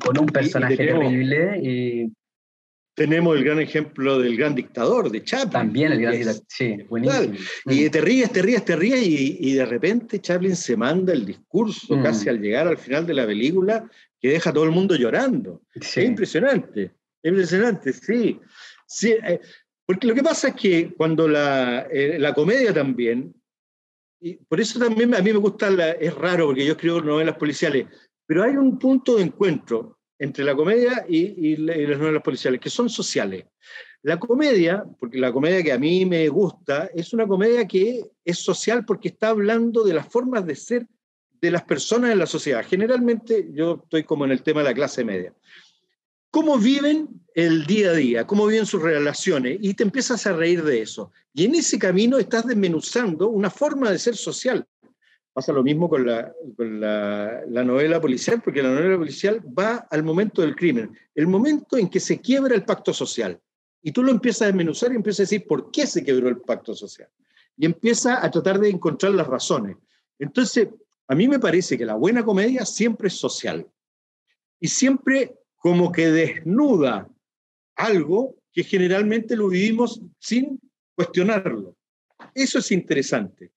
con 0.00 0.18
un 0.18 0.26
personaje 0.26 0.76
terrible 0.76 1.58
y 1.62 2.12
tenemos 2.94 3.36
el 3.38 3.44
gran 3.44 3.58
ejemplo 3.58 4.18
del 4.18 4.36
gran 4.36 4.54
dictador, 4.54 5.10
de 5.10 5.24
Chaplin. 5.24 5.50
También 5.50 5.92
el 5.92 6.00
gran 6.02 6.12
dictador, 6.14 6.42
sí, 6.46 6.76
buenísimo. 6.88 7.34
Y 7.66 7.86
mm. 7.86 7.90
te 7.90 8.00
ríes, 8.02 8.32
te 8.32 8.42
ríes, 8.42 8.64
te 8.64 8.76
ríes, 8.76 9.02
y, 9.02 9.54
de 9.54 9.64
repente 9.64 10.20
Chaplin 10.20 10.54
se 10.54 10.76
manda 10.76 11.12
el 11.12 11.24
discurso 11.24 11.96
mm. 11.96 12.02
casi 12.02 12.28
al 12.28 12.40
llegar 12.40 12.68
al 12.68 12.76
final 12.76 13.06
de 13.06 13.14
la 13.14 13.26
película 13.26 13.88
que 14.20 14.28
deja 14.28 14.50
a 14.50 14.52
todo 14.52 14.64
el 14.64 14.72
mundo 14.72 14.94
llorando. 14.94 15.62
Es 15.74 15.96
impresionante, 15.96 16.92
impresionante, 17.22 17.94
sí. 17.94 18.38
sí 18.86 19.16
eh, 19.24 19.40
porque 19.92 20.06
lo 20.06 20.14
que 20.14 20.22
pasa 20.22 20.48
es 20.48 20.54
que 20.54 20.94
cuando 20.94 21.28
la, 21.28 21.86
eh, 21.90 22.16
la 22.18 22.32
comedia 22.32 22.72
también, 22.72 23.34
y 24.18 24.36
por 24.36 24.58
eso 24.58 24.78
también 24.78 25.14
a 25.14 25.20
mí 25.20 25.30
me 25.30 25.38
gusta, 25.38 25.68
es 25.92 26.14
raro 26.14 26.46
porque 26.46 26.64
yo 26.64 26.72
escribo 26.72 27.02
novelas 27.02 27.36
policiales, 27.36 27.88
pero 28.24 28.42
hay 28.42 28.56
un 28.56 28.78
punto 28.78 29.16
de 29.16 29.24
encuentro 29.24 29.98
entre 30.18 30.44
la 30.44 30.56
comedia 30.56 31.04
y, 31.06 31.56
las 31.56 31.98
novelas 31.98 32.22
policiales, 32.22 32.58
que 32.58 32.70
son 32.70 32.88
sociales. 32.88 33.44
La 34.00 34.18
comedia, 34.18 34.82
porque 34.98 35.18
la 35.18 35.30
comedia 35.30 35.62
que 35.62 35.72
a 35.72 35.78
mí 35.78 36.06
me 36.06 36.26
gusta, 36.28 36.88
es 36.94 37.12
una 37.12 37.26
comedia 37.26 37.68
que 37.68 38.02
es 38.24 38.38
social 38.38 38.86
porque 38.86 39.08
está 39.08 39.28
hablando 39.28 39.84
de 39.84 39.92
las 39.92 40.08
formas 40.08 40.46
de 40.46 40.56
ser 40.56 40.86
de 41.38 41.50
las 41.50 41.64
personas 41.64 42.12
en 42.12 42.18
la 42.18 42.26
sociedad. 42.26 42.64
Generalmente 42.66 43.50
yo 43.52 43.80
estoy 43.82 44.04
como 44.04 44.24
en 44.24 44.30
el 44.30 44.42
tema 44.42 44.60
de 44.62 44.70
la 44.70 44.74
clase 44.74 45.04
media. 45.04 45.34
¿Cómo 46.32 46.56
viven 46.56 47.20
el 47.34 47.66
día 47.66 47.90
a 47.90 47.92
día? 47.92 48.26
¿Cómo 48.26 48.46
viven 48.46 48.64
sus 48.64 48.80
relaciones? 48.80 49.58
Y 49.60 49.74
te 49.74 49.82
empiezas 49.82 50.26
a 50.26 50.32
reír 50.32 50.64
de 50.64 50.80
eso. 50.80 51.12
Y 51.34 51.44
en 51.44 51.54
ese 51.56 51.78
camino 51.78 52.16
estás 52.16 52.46
desmenuzando 52.46 53.28
una 53.28 53.50
forma 53.50 53.90
de 53.90 53.98
ser 53.98 54.16
social. 54.16 54.66
Pasa 55.34 55.52
lo 55.52 55.62
mismo 55.62 55.90
con, 55.90 56.06
la, 56.06 56.32
la, 56.56 57.64
novela 57.64 58.00
policial, 58.00 58.40
porque 58.42 58.62
la 58.62 58.70
novela 58.70 58.96
policial 58.96 59.42
va 59.46 59.86
al 59.90 60.02
momento 60.02 60.40
del 60.40 60.56
crimen, 60.56 60.96
el 61.14 61.26
momento 61.26 61.76
en 61.76 61.90
que 61.90 62.00
se 62.00 62.18
quiebra 62.18 62.54
el 62.54 62.64
pacto 62.64 62.94
social. 62.94 63.38
Y 63.82 63.92
tú 63.92 64.02
lo 64.02 64.10
empiezas 64.10 64.42
a 64.42 64.46
desmenuzar 64.46 64.90
y 64.90 64.96
empiezas 64.96 65.20
a 65.20 65.24
decir 65.24 65.46
por 65.46 65.70
qué 65.70 65.86
se 65.86 66.02
quebró 66.02 66.30
el 66.30 66.40
pacto 66.40 66.74
social. 66.74 67.10
Y 67.58 67.66
empieza 67.66 68.24
a 68.24 68.30
tratar 68.30 68.58
de 68.58 68.70
encontrar 68.70 69.12
las 69.12 69.26
razones. 69.26 69.76
Entonces, 70.18 70.68
a 71.08 71.14
mí 71.14 71.28
me 71.28 71.38
parece 71.38 71.76
que 71.76 71.84
la 71.84 71.94
buena 71.94 72.24
comedia 72.24 72.64
siempre 72.64 73.08
es 73.08 73.14
social. 73.14 73.66
Y 74.58 74.68
siempre 74.68 75.34
como 75.62 75.92
que 75.92 76.10
desnuda 76.10 77.08
algo 77.76 78.34
que 78.52 78.64
generalmente 78.64 79.36
lo 79.36 79.48
vivimos 79.48 80.00
sin 80.18 80.60
cuestionarlo. 80.94 81.76
Eso 82.34 82.58
es 82.58 82.72
interesante. 82.72 83.52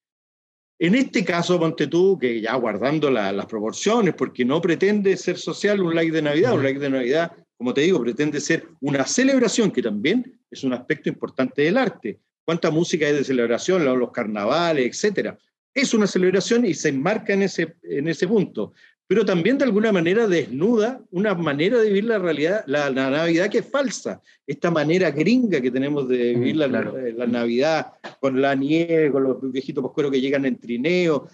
En 0.78 0.94
este 0.94 1.24
caso, 1.24 1.58
ponte 1.58 1.88
tú, 1.88 2.16
que 2.16 2.40
ya 2.40 2.54
guardando 2.54 3.10
las 3.10 3.46
proporciones, 3.46 4.14
porque 4.14 4.44
no 4.44 4.60
pretende 4.60 5.16
ser 5.16 5.36
social 5.36 5.82
un 5.82 5.96
like 5.96 6.12
de 6.12 6.22
Navidad, 6.22 6.54
un 6.54 6.62
like 6.62 6.78
de 6.78 6.90
Navidad, 6.90 7.32
como 7.56 7.74
te 7.74 7.80
digo, 7.80 8.00
pretende 8.00 8.40
ser 8.40 8.68
una 8.80 9.04
celebración, 9.04 9.72
que 9.72 9.82
también 9.82 10.38
es 10.48 10.62
un 10.62 10.74
aspecto 10.74 11.08
importante 11.08 11.62
del 11.62 11.76
arte. 11.76 12.20
¿Cuánta 12.44 12.70
música 12.70 13.06
hay 13.06 13.14
de 13.14 13.24
celebración? 13.24 13.84
Los 13.84 14.12
carnavales, 14.12 14.86
etcétera. 14.86 15.36
Es 15.74 15.92
una 15.92 16.06
celebración 16.06 16.64
y 16.66 16.74
se 16.74 16.90
enmarca 16.90 17.32
en 17.32 17.42
ese, 17.42 17.76
en 17.82 18.06
ese 18.06 18.28
punto 18.28 18.74
pero 19.08 19.24
también 19.24 19.56
de 19.56 19.64
alguna 19.64 19.92
manera 19.92 20.26
desnuda 20.26 21.00
una 21.10 21.34
manera 21.34 21.78
de 21.78 21.88
vivir 21.88 22.04
la 22.04 22.18
realidad, 22.18 22.64
la, 22.66 22.90
Navidad 22.90 23.48
que 23.48 23.58
es 23.58 23.70
falsa, 23.70 24.20
esta 24.46 24.70
manera 24.70 25.10
gringa 25.10 25.60
que 25.60 25.70
tenemos 25.70 26.08
de 26.08 26.34
mm, 26.34 26.40
vivir 26.40 26.56
la, 26.56 27.26
Navidad 27.26 27.92
con 28.20 28.40
la 28.40 28.54
nieve, 28.54 29.12
con 29.12 29.22
los 29.22 29.52
viejitos 29.52 29.82
poscueros 29.82 30.10
que 30.10 30.20
llegan 30.20 30.44
en 30.44 30.58
trineo, 30.58 31.28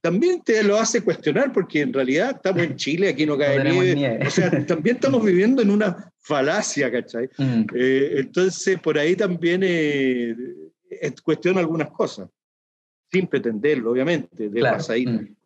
también 0.00 0.42
te 0.42 0.64
lo 0.64 0.78
hace 0.78 1.02
cuestionar 1.02 1.52
porque 1.52 1.82
en 1.82 1.92
realidad 1.92 2.32
estamos 2.34 2.62
en 2.64 2.74
Chile, 2.74 3.08
aquí 3.08 3.24
no 3.24 3.38
cae 3.38 3.62
nieve. 3.62 4.18
O 4.26 4.30
sea, 4.30 4.50
también 4.66 4.96
estamos 4.96 5.24
viviendo 5.24 5.62
en 5.62 5.70
una 5.70 6.12
falacia, 6.18 6.90
¿cachai? 6.90 7.30
Mm. 7.38 7.66
Eh, 7.72 8.14
entonces, 8.16 8.80
por 8.80 8.98
ahí 8.98 9.14
también 9.14 9.62
eh, 9.64 10.34
cuestiona 11.22 11.60
algunas 11.60 11.90
cosas, 11.90 12.28
sin 13.12 13.28
pretenderlo, 13.28 13.92
obviamente, 13.92 14.48
de 14.48 14.60
claro. 14.60 14.78
pasadita. 14.78 15.12
Mm. 15.12 15.36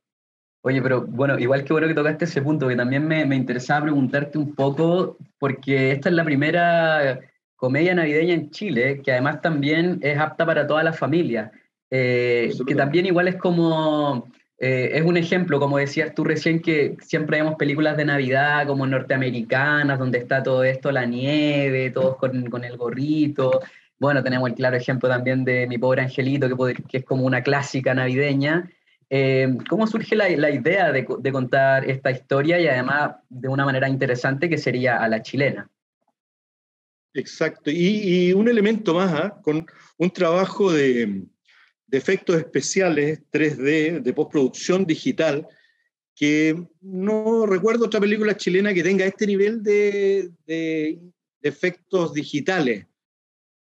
Oye, 0.68 0.82
pero 0.82 1.02
bueno, 1.02 1.38
igual 1.38 1.62
que 1.62 1.73
bueno 1.73 1.87
que 1.87 1.94
tocaste 1.94 2.25
ese 2.25 2.42
punto, 2.42 2.66
que 2.66 2.75
también 2.75 3.06
me, 3.06 3.25
me 3.25 3.37
interesaba 3.37 3.82
preguntarte 3.82 4.37
un 4.37 4.52
poco, 4.52 5.16
porque 5.38 5.92
esta 5.92 6.08
es 6.08 6.14
la 6.16 6.25
primera 6.25 7.20
comedia 7.54 7.94
navideña 7.94 8.35
en 8.35 8.50
Chile, 8.50 9.00
que 9.00 9.12
además 9.12 9.40
también 9.40 10.00
es 10.02 10.18
apta 10.18 10.44
para 10.44 10.66
toda 10.66 10.82
la 10.82 10.92
familia, 10.92 11.52
eh, 11.88 12.52
que 12.66 12.75
también 12.75 13.06
igual 13.06 13.28
es 13.28 13.37
como, 13.37 14.26
eh, 14.58 14.90
es 14.94 15.02
un 15.02 15.16
ejemplo, 15.16 15.61
como 15.61 15.78
decías 15.78 16.12
tú 16.16 16.25
recién, 16.25 16.61
que 16.61 16.96
siempre 17.00 17.37
vemos 17.37 17.54
películas 17.54 17.96
de 17.96 18.06
Navidad 18.06 18.66
como 18.66 18.88
norteamericanas, 18.88 20.00
donde 20.00 20.18
está 20.18 20.42
todo 20.42 20.64
esto, 20.64 20.90
la 20.90 21.04
nieve, 21.04 21.92
todos 21.92 22.16
con, 22.16 22.50
con 22.50 22.64
el 22.64 22.76
gorrito. 22.76 23.61
Bueno, 24.00 24.20
tenemos 24.20 24.49
el 24.49 24.56
claro 24.56 24.76
ejemplo 24.76 25.08
también 25.08 25.44
de 25.44 25.68
Mi 25.68 25.78
Pobre 25.78 26.02
Angelito, 26.02 26.49
que, 26.49 26.82
que 26.82 26.96
es 26.96 27.04
como 27.04 27.25
una 27.25 27.42
clásica 27.42 27.94
navideña. 27.94 28.68
Eh, 29.08 29.56
¿Cómo 29.68 29.86
surge 29.86 30.16
la, 30.16 30.28
idea 30.28 30.90
de, 30.90 31.04
contar 31.04 31.88
esta 31.88 32.10
historia 32.10 32.58
y 32.60 32.66
además 32.66 33.16
de 33.28 33.48
una 33.48 33.64
manera 33.64 33.88
interesante 33.88 34.48
que 34.48 34.58
sería 34.58 34.98
a 34.98 35.08
la 35.08 35.22
chilena? 35.22 35.70
Exacto, 37.14 37.70
y, 37.70 38.32
un 38.32 38.48
elemento 38.48 38.94
más, 38.94 39.12
¿ah? 39.12 39.40
con 39.42 39.66
un 39.96 40.10
trabajo 40.10 40.72
de, 40.72 41.22
efectos 41.90 42.36
especiales 42.36 43.22
3D, 43.32 44.02
de 44.02 44.12
postproducción 44.12 44.84
digital, 44.84 45.46
que 46.14 46.66
no 46.80 47.46
recuerdo 47.46 47.86
otra 47.86 48.00
película 48.00 48.36
chilena 48.36 48.75
que 48.75 48.82
tenga 48.82 49.04
este 49.04 49.26
nivel 49.26 49.62
de 49.62 50.30
efectos 51.42 52.12
digitales. 52.12 52.86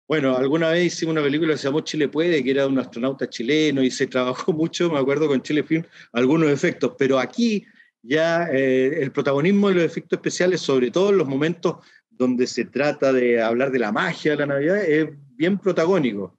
Bueno, 0.08 0.34
alguna 0.34 0.70
vez 0.70 0.86
hicimos 0.86 1.12
una 1.12 1.22
película 1.22 1.52
que 1.52 1.58
se 1.58 1.64
llamó 1.64 1.80
Chile 1.80 2.08
Puede, 2.08 2.42
que 2.42 2.50
era 2.50 2.62
de 2.62 2.68
un 2.68 2.78
astronauta 2.78 3.28
chileno 3.28 3.82
y 3.82 3.90
se 3.90 4.06
trabajó 4.06 4.52
mucho, 4.54 4.90
me 4.90 4.98
acuerdo, 4.98 5.28
con 5.28 5.42
Chile 5.42 5.62
Film, 5.62 5.84
algunos 6.12 6.48
efectos, 6.48 6.94
pero 6.98 7.18
aquí 7.18 7.66
ya 8.00 8.48
eh, 8.50 9.02
el 9.02 9.12
protagonismo 9.12 9.68
de 9.68 9.74
los 9.74 9.84
efectos 9.84 10.16
especiales, 10.16 10.62
sobre 10.62 10.90
todo 10.90 11.10
en 11.10 11.18
los 11.18 11.28
momentos 11.28 11.76
donde 12.08 12.46
se 12.46 12.64
trata 12.64 13.12
de 13.12 13.42
hablar 13.42 13.70
de 13.70 13.80
la 13.80 13.92
magia 13.92 14.30
de 14.30 14.38
la 14.38 14.46
Navidad, 14.46 14.82
es 14.82 15.10
bien 15.36 15.58
protagónico. 15.58 16.38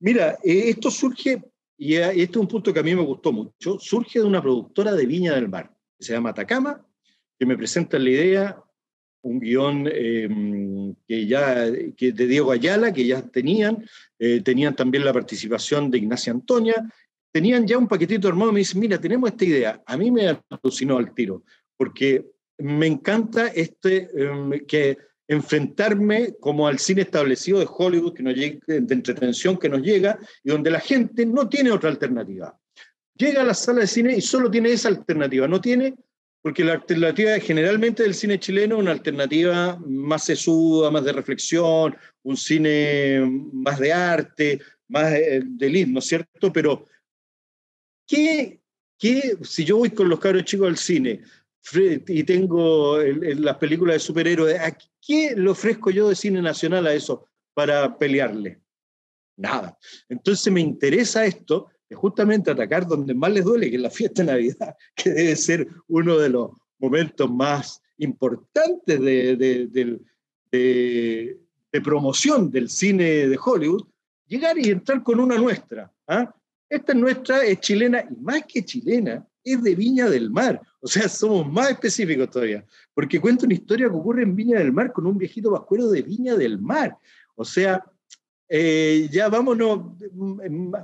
Mira, 0.00 0.38
eh, 0.42 0.70
esto 0.70 0.90
surge, 0.90 1.42
y 1.76 1.96
este 1.96 2.22
es 2.22 2.36
un 2.36 2.48
punto 2.48 2.72
que 2.72 2.80
a 2.80 2.82
mí 2.82 2.94
me 2.94 3.02
gustó 3.02 3.32
mucho, 3.32 3.78
surge 3.78 4.20
de 4.20 4.24
una 4.24 4.40
productora 4.40 4.94
de 4.94 5.04
Viña 5.04 5.34
del 5.34 5.50
Mar, 5.50 5.70
que 5.98 6.06
se 6.06 6.14
llama 6.14 6.30
Atacama, 6.30 6.82
que 7.38 7.44
me 7.44 7.58
presenta 7.58 7.98
la 7.98 8.08
idea, 8.08 8.64
un 9.20 9.40
guion 9.40 9.88
em, 9.92 10.73
que 11.06 11.26
ya, 11.26 11.66
que 11.96 12.12
de 12.12 12.26
Diego 12.26 12.52
Ayala, 12.52 12.92
que 12.92 13.06
ya 13.06 13.22
tenían, 13.22 13.84
eh, 14.18 14.40
tenían 14.42 14.74
también 14.74 15.04
la 15.04 15.12
participación 15.12 15.90
de 15.90 15.98
Ignacia 15.98 16.32
Antonia, 16.32 16.74
tenían 17.32 17.66
ya 17.66 17.78
un 17.78 17.88
paquetito 17.88 18.28
armado 18.28 18.52
me 18.52 18.60
dicen, 18.60 18.80
mira, 18.80 19.00
tenemos 19.00 19.30
esta 19.30 19.44
idea. 19.44 19.82
A 19.86 19.96
mí 19.96 20.10
me 20.10 20.38
alucinó 20.50 20.98
al 20.98 21.12
tiro, 21.14 21.42
porque 21.76 22.24
me 22.58 22.86
encanta 22.86 23.48
este, 23.48 24.08
em, 24.14 24.64
que 24.66 24.96
enfrentarme 25.26 26.34
como 26.38 26.68
al 26.68 26.78
cine 26.78 27.02
establecido 27.02 27.58
de 27.58 27.68
Hollywood, 27.68 28.14
que 28.14 28.22
nos 28.22 28.34
llega, 28.34 28.60
de 28.66 28.94
entretención 28.94 29.58
que 29.58 29.68
nos 29.68 29.82
llega, 29.82 30.18
y 30.42 30.50
donde 30.50 30.70
la 30.70 30.80
gente 30.80 31.26
no 31.26 31.48
tiene 31.48 31.72
otra 31.72 31.90
alternativa. 31.90 32.56
Llega 33.16 33.40
a 33.40 33.44
la 33.44 33.54
sala 33.54 33.80
de 33.80 33.86
cine 33.86 34.16
y 34.16 34.20
solo 34.20 34.50
tiene 34.50 34.70
esa 34.72 34.88
alternativa, 34.88 35.48
no 35.48 35.60
tiene 35.60 35.94
porque 36.44 36.62
la 36.62 36.74
alternativa 36.74 37.38
generalmente 37.38 38.02
del 38.02 38.12
cine 38.12 38.38
chileno 38.38 38.74
es 38.74 38.82
una 38.82 38.90
alternativa 38.90 39.80
más 39.86 40.26
sesuda, 40.26 40.90
más 40.90 41.02
de 41.02 41.14
reflexión, 41.14 41.96
un 42.22 42.36
cine 42.36 43.18
más 43.50 43.78
de 43.78 43.90
arte, 43.90 44.60
más 44.88 45.10
de 45.10 45.70
lead, 45.70 45.86
¿no 45.86 46.00
es 46.00 46.04
cierto? 46.04 46.52
Pero, 46.52 46.86
¿qué, 48.06 48.60
qué, 48.98 49.38
si 49.40 49.64
yo 49.64 49.78
voy 49.78 49.88
con 49.88 50.10
los 50.10 50.20
cabros 50.20 50.44
chicos 50.44 50.68
al 50.68 50.76
cine 50.76 51.22
y 52.08 52.24
tengo 52.24 52.98
las 52.98 53.56
películas 53.56 53.94
de 53.94 54.00
superhéroes, 54.00 54.60
qué 55.00 55.34
le 55.34 55.48
ofrezco 55.48 55.90
yo 55.90 56.10
de 56.10 56.14
cine 56.14 56.42
nacional 56.42 56.86
a 56.86 56.92
eso 56.92 57.26
para 57.54 57.96
pelearle? 57.96 58.60
Nada. 59.38 59.78
Entonces 60.10 60.52
me 60.52 60.60
interesa 60.60 61.24
esto 61.24 61.70
justamente 61.92 62.50
atacar 62.50 62.86
donde 62.86 63.14
más 63.14 63.32
les 63.32 63.44
duele, 63.44 63.70
que 63.70 63.76
es 63.76 63.82
la 63.82 63.90
fiesta 63.90 64.22
de 64.22 64.32
Navidad, 64.32 64.74
que 64.94 65.10
debe 65.10 65.36
ser 65.36 65.68
uno 65.88 66.18
de 66.18 66.28
los 66.30 66.50
momentos 66.78 67.30
más 67.30 67.82
importantes 67.98 69.00
de, 69.00 69.36
de, 70.50 71.40
promoción 71.82 72.50
del 72.50 72.68
cine 72.68 73.26
de 73.26 73.38
Hollywood, 73.42 73.84
llegar 74.26 74.56
y 74.58 74.70
entrar 74.70 75.02
con 75.02 75.18
una 75.18 75.36
nuestra. 75.36 75.92
¿ah? 76.06 76.32
Esta 76.68 76.92
es 76.92 76.98
nuestra, 76.98 77.44
es 77.44 77.60
chilena, 77.60 78.04
y 78.08 78.20
más 78.20 78.44
que 78.46 78.64
chilena, 78.64 79.26
es 79.42 79.62
de 79.62 79.74
Viña 79.74 80.08
del 80.08 80.30
Mar. 80.30 80.60
O 80.80 80.86
sea, 80.86 81.08
somos 81.08 81.50
más 81.50 81.70
específicos 81.70 82.30
todavía, 82.30 82.64
porque 82.94 83.20
cuenta 83.20 83.46
una 83.46 83.54
historia 83.54 83.88
que 83.88 83.94
ocurre 83.94 84.22
en 84.22 84.34
Viña 84.34 84.58
del 84.58 84.72
Mar 84.72 84.92
con 84.92 85.06
un 85.06 85.18
viejito 85.18 85.50
vascuero 85.50 85.88
de 85.90 86.02
Viña 86.02 86.36
del 86.36 86.60
Mar. 86.60 86.96
O 87.36 87.44
sea, 87.44 87.84
eh, 88.48 89.08
ya 89.10 89.28
vámonos 89.28 89.92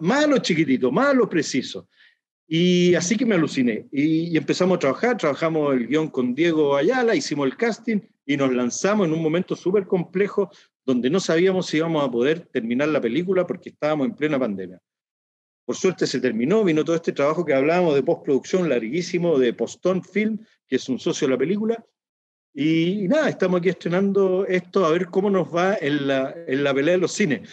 más 0.01 0.25
a 0.25 0.27
lo 0.27 0.39
chiquitito, 0.39 0.91
más 0.91 1.09
a 1.09 1.15
lo 1.15 1.29
preciso. 1.29 1.89
Y 2.53 2.95
así 2.97 3.17
que 3.17 3.25
me 3.25 3.37
aluciné. 3.37 3.87
Y, 3.93 4.37
empezamos 4.37 4.77
a 4.77 4.81
trabajar, 4.81 5.17
trabajamos 5.17 5.75
el 5.75 5.87
guion 5.87 6.09
con 6.09 6.35
Diego 6.35 6.75
Ayala, 6.75 7.15
hicimos 7.15 7.47
el 7.47 7.57
casting 7.57 8.01
y 8.27 8.37
nos 8.37 8.53
lanzamos 8.53 9.07
en 9.07 9.13
un 9.13 9.23
momento 9.23 9.55
súper 9.55 9.87
complejo 9.87 10.51
donde 10.85 11.11
no 11.11 11.21
sabíamos 11.21 11.67
si 11.67 11.77
íbamos 11.77 12.05
a 12.05 12.11
poder 12.11 12.41
terminar 12.47 12.89
la 12.89 13.01
película 13.01 13.47
porque 13.47 13.69
estábamos 13.69 14.09
en 14.09 14.17
plena 14.17 14.39
pandemia. 14.39 14.81
Por 15.65 15.77
suerte 15.77 16.09
se 16.09 16.21
terminó, 16.21 16.65
vino 16.65 16.85
todo 16.85 16.97
este 16.97 17.13
trabajo 17.13 17.45
que 17.45 17.55
hablábamos 17.55 17.95
de 17.95 18.03
postproducción 18.03 18.69
larguísimo 18.69 19.39
de 19.39 19.53
Postón 19.53 20.03
Film, 20.03 20.45
que 20.67 20.75
es 20.75 20.89
un 20.89 20.99
socio 20.99 21.29
de 21.29 21.35
la 21.35 21.39
película. 21.39 21.85
Y, 22.53 23.07
nada, 23.09 23.29
estamos 23.29 23.61
aquí 23.61 23.69
estrenando 23.69 24.45
esto 24.47 24.85
a 24.85 24.93
ver 24.93 25.07
cómo 25.07 25.31
nos 25.31 25.55
va 25.55 25.77
en 25.81 26.07
la, 26.07 26.35
en 26.47 26.65
la 26.65 26.75
pelea 26.75 26.95
de 26.95 27.01
los 27.01 27.13
cines. 27.13 27.49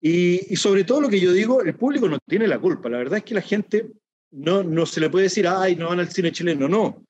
Y, 0.00 0.52
y, 0.52 0.56
sobre 0.56 0.84
todo 0.84 1.00
lo 1.00 1.08
que 1.08 1.20
yo 1.20 1.32
digo, 1.32 1.62
el 1.62 1.74
público 1.74 2.08
no 2.08 2.18
tiene 2.26 2.46
la 2.46 2.58
culpa. 2.58 2.88
La 2.88 2.98
verdad 2.98 3.18
es 3.18 3.24
que 3.24 3.34
la 3.34 3.42
gente 3.42 3.90
no, 4.30 4.62
no 4.62 4.86
se 4.86 5.00
le 5.00 5.10
puede 5.10 5.24
decir, 5.24 5.46
ay, 5.46 5.76
no 5.76 5.88
van 5.88 6.00
al 6.00 6.10
cine 6.10 6.32
chileno, 6.32 6.68
no. 6.68 7.04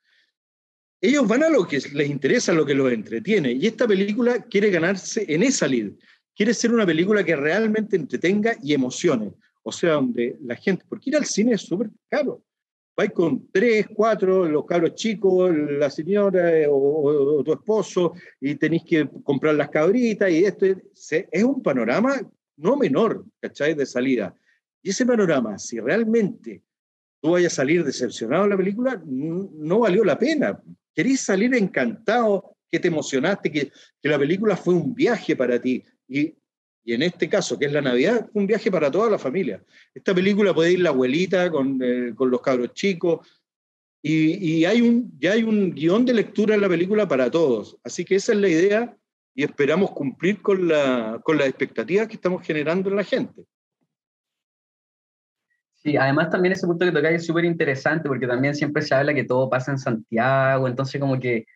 Ellos 1.00 1.26
van 1.26 1.42
a 1.42 1.48
lo 1.48 1.66
que 1.66 1.78
les 1.92 2.10
interesa, 2.10 2.52
lo 2.52 2.66
que 2.66 2.74
los 2.74 2.92
entretiene. 2.92 3.52
Y 3.52 3.66
esta 3.66 3.86
película 3.86 4.42
quiere 4.44 4.70
ganarse 4.70 5.24
en 5.28 5.42
esa 5.42 5.66
lid. 5.66 5.92
Quiere 6.34 6.52
ser 6.52 6.72
una 6.72 6.86
película 6.86 7.24
que 7.24 7.36
realmente 7.36 7.96
entretenga 7.96 8.56
y 8.62 8.74
emocione. 8.74 9.32
O 9.62 9.72
sea, 9.72 9.92
donde 9.92 10.36
la 10.42 10.56
gente, 10.56 10.84
porque 10.88 11.10
ir 11.10 11.16
al 11.16 11.26
cine 11.26 11.54
es 11.54 11.62
súper 11.62 11.90
caro. 12.08 12.42
Vais 13.00 13.12
con 13.12 13.48
tres, 13.50 13.86
cuatro, 13.94 14.44
los 14.44 14.66
cabros 14.66 14.94
chicos, 14.94 15.50
la 15.56 15.88
señora 15.88 16.54
eh, 16.54 16.66
o, 16.68 17.42
tu 17.42 17.54
esposo, 17.54 18.12
y 18.38 18.56
tenéis 18.56 18.82
que 18.84 19.08
comprar 19.24 19.54
las 19.54 19.70
cabritas, 19.70 20.30
y 20.30 20.44
esto 20.44 20.66
es 20.66 21.42
un 21.42 21.62
panorama 21.62 22.20
no 22.58 22.76
menor, 22.76 23.24
¿cachai? 23.40 23.72
De 23.72 23.86
salida. 23.86 24.34
Y 24.82 24.90
ese 24.90 25.06
panorama, 25.06 25.58
si 25.58 25.80
realmente 25.80 26.62
tú 27.22 27.30
vayas 27.30 27.54
a 27.54 27.56
salir 27.56 27.84
decepcionado 27.84 28.42
de 28.42 28.50
la 28.50 28.56
película, 28.58 29.02
no 29.06 29.78
valió 29.78 30.04
la 30.04 30.18
pena. 30.18 30.62
Querés 30.94 31.22
salir 31.22 31.54
encantado, 31.54 32.54
que 32.70 32.78
te 32.78 32.88
emocionaste, 32.88 33.50
que, 33.50 33.72
que 34.02 34.08
la 34.10 34.18
película 34.18 34.58
fue 34.58 34.74
un 34.74 34.94
viaje 34.94 35.34
para 35.34 35.58
ti. 35.58 35.82
Y, 36.06 36.34
y, 36.84 36.94
en 36.94 37.02
este 37.02 37.28
caso, 37.28 37.58
que 37.58 37.66
es 37.66 37.72
la 37.72 37.82
Navidad, 37.82 38.28
un 38.32 38.46
viaje 38.46 38.70
para 38.70 38.90
toda 38.90 39.10
la 39.10 39.18
familia. 39.18 39.62
Esta 39.94 40.14
película 40.14 40.54
puede 40.54 40.72
ir 40.72 40.80
la 40.80 40.90
abuelita 40.90 41.50
con, 41.50 41.80
eh, 41.82 42.12
con 42.14 42.30
los 42.30 42.40
cabros 42.40 42.72
chicos. 42.74 43.26
Y, 44.02 44.60
y, 44.60 44.64
hay 44.64 44.80
un, 44.80 45.12
ya 45.18 45.32
hay 45.32 45.42
un 45.42 45.74
guion 45.74 46.06
de 46.06 46.14
lectura 46.14 46.54
en 46.54 46.62
la 46.62 46.68
película 46.68 47.06
para 47.06 47.30
todos. 47.30 47.76
Así 47.84 48.04
que 48.04 48.16
esa 48.16 48.32
es 48.32 48.38
la 48.38 48.48
idea 48.48 48.96
y 49.34 49.44
esperamos 49.44 49.92
cumplir 49.92 50.40
con, 50.42 50.68
la, 50.68 51.20
con 51.22 51.38
las 51.38 51.48
expectativas 51.48 52.08
que 52.08 52.14
estamos 52.14 52.42
generando 52.46 52.88
en 52.90 52.96
la 52.96 53.04
gente. 53.04 53.44
Sí, 55.82 55.96
además 55.96 56.28
también 56.28 56.52
ese 56.52 56.66
punto 56.66 56.84
que 56.84 56.92
tocáis 56.92 57.22
es 57.22 57.26
súper 57.26 57.46
interesante 57.46 58.06
porque 58.06 58.26
también 58.26 58.54
siempre 58.54 58.82
se 58.82 58.94
habla 58.94 59.14
que 59.14 59.24
todo 59.24 59.48
pasa 59.48 59.70
en 59.70 59.78
Santiago, 59.78 60.68
entonces 60.68 61.00
como 61.00 61.18
que 61.18 61.46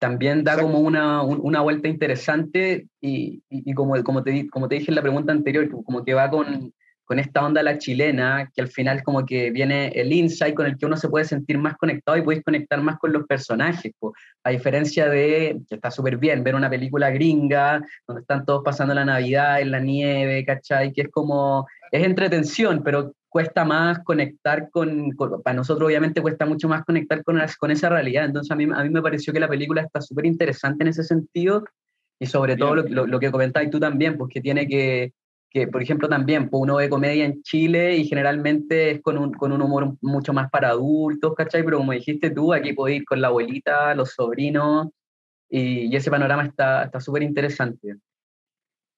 también 0.00 0.42
da 0.42 0.58
como 0.58 0.78
una, 0.78 1.22
una 1.22 1.60
vuelta 1.60 1.86
interesante 1.86 2.86
y, 3.00 3.42
y, 3.50 3.74
como, 3.74 4.02
como, 4.02 4.24
te, 4.24 4.48
como 4.48 4.66
te 4.66 4.76
dije 4.76 4.90
en 4.90 4.94
la 4.96 5.02
pregunta 5.02 5.30
anterior, 5.30 5.68
como 5.84 6.02
que 6.02 6.14
va 6.14 6.30
con, 6.30 6.72
con 7.04 7.18
esta 7.18 7.44
onda 7.44 7.62
la 7.62 7.76
chilena, 7.76 8.50
que 8.54 8.62
al 8.62 8.68
final 8.68 9.02
como 9.02 9.26
que 9.26 9.50
viene 9.50 9.88
el 9.88 10.10
insight 10.10 10.54
con 10.54 10.64
el 10.64 10.78
que 10.78 10.86
uno 10.86 10.96
se 10.96 11.10
puede 11.10 11.26
sentir 11.26 11.58
más 11.58 11.76
conectado 11.76 12.16
y 12.16 12.22
puedes 12.22 12.42
conectar 12.42 12.80
más 12.80 12.98
con 12.98 13.12
los 13.12 13.26
personajes, 13.26 13.92
a 14.42 14.50
diferencia 14.50 15.06
de, 15.10 15.60
que 15.68 15.74
está 15.74 15.90
súper 15.90 16.16
bien, 16.16 16.42
ver 16.42 16.54
una 16.54 16.70
película 16.70 17.10
gringa, 17.10 17.82
donde 18.06 18.22
están 18.22 18.46
todos 18.46 18.62
pasando 18.64 18.94
la 18.94 19.04
Navidad 19.04 19.60
en 19.60 19.70
la 19.70 19.80
nieve, 19.80 20.46
¿cachai? 20.46 20.92
Que 20.92 21.02
es 21.02 21.08
como, 21.10 21.66
es 21.92 22.02
entretención, 22.04 22.82
pero 22.82 23.12
cuesta 23.30 23.64
más 23.64 24.00
conectar 24.00 24.70
con, 24.70 25.16
para 25.42 25.56
nosotros 25.56 25.86
obviamente 25.86 26.20
cuesta 26.20 26.44
mucho 26.44 26.68
más 26.68 26.84
conectar 26.84 27.22
con, 27.24 27.40
con 27.58 27.70
esa 27.70 27.88
realidad. 27.88 28.26
Entonces 28.26 28.50
a 28.50 28.56
mí, 28.56 28.64
a 28.64 28.82
mí 28.82 28.90
me 28.90 29.00
pareció 29.00 29.32
que 29.32 29.40
la 29.40 29.48
película 29.48 29.82
está 29.82 30.02
súper 30.02 30.26
interesante 30.26 30.82
en 30.82 30.88
ese 30.88 31.04
sentido 31.04 31.64
y 32.18 32.26
sobre 32.26 32.56
todo 32.56 32.74
lo, 32.74 33.06
lo, 33.06 33.20
que 33.20 33.30
comentáis 33.30 33.70
tú 33.70 33.80
también, 33.80 34.18
pues 34.18 34.30
que 34.34 34.40
tiene 34.40 34.66
que, 34.66 35.14
que, 35.48 35.68
por 35.68 35.80
ejemplo, 35.80 36.08
también 36.08 36.50
pues 36.50 36.60
uno 36.60 36.76
ve 36.76 36.90
comedia 36.90 37.24
en 37.24 37.42
Chile 37.42 37.96
y 37.96 38.04
generalmente 38.04 38.90
es 38.90 39.00
con 39.00 39.16
un, 39.16 39.32
con 39.32 39.52
un 39.52 39.62
humor 39.62 39.96
mucho 40.02 40.32
más 40.32 40.50
para 40.50 40.70
adultos, 40.70 41.32
¿cachai? 41.34 41.64
Pero 41.64 41.78
como 41.78 41.92
dijiste 41.92 42.30
tú, 42.30 42.52
aquí 42.52 42.72
podéis 42.72 43.00
ir 43.00 43.04
con 43.06 43.20
la 43.20 43.28
abuelita, 43.28 43.94
los 43.94 44.10
sobrinos 44.10 44.88
y, 45.48 45.86
y 45.86 45.96
ese 45.96 46.10
panorama 46.10 46.44
está 46.44 47.00
súper 47.00 47.22
interesante. 47.22 47.96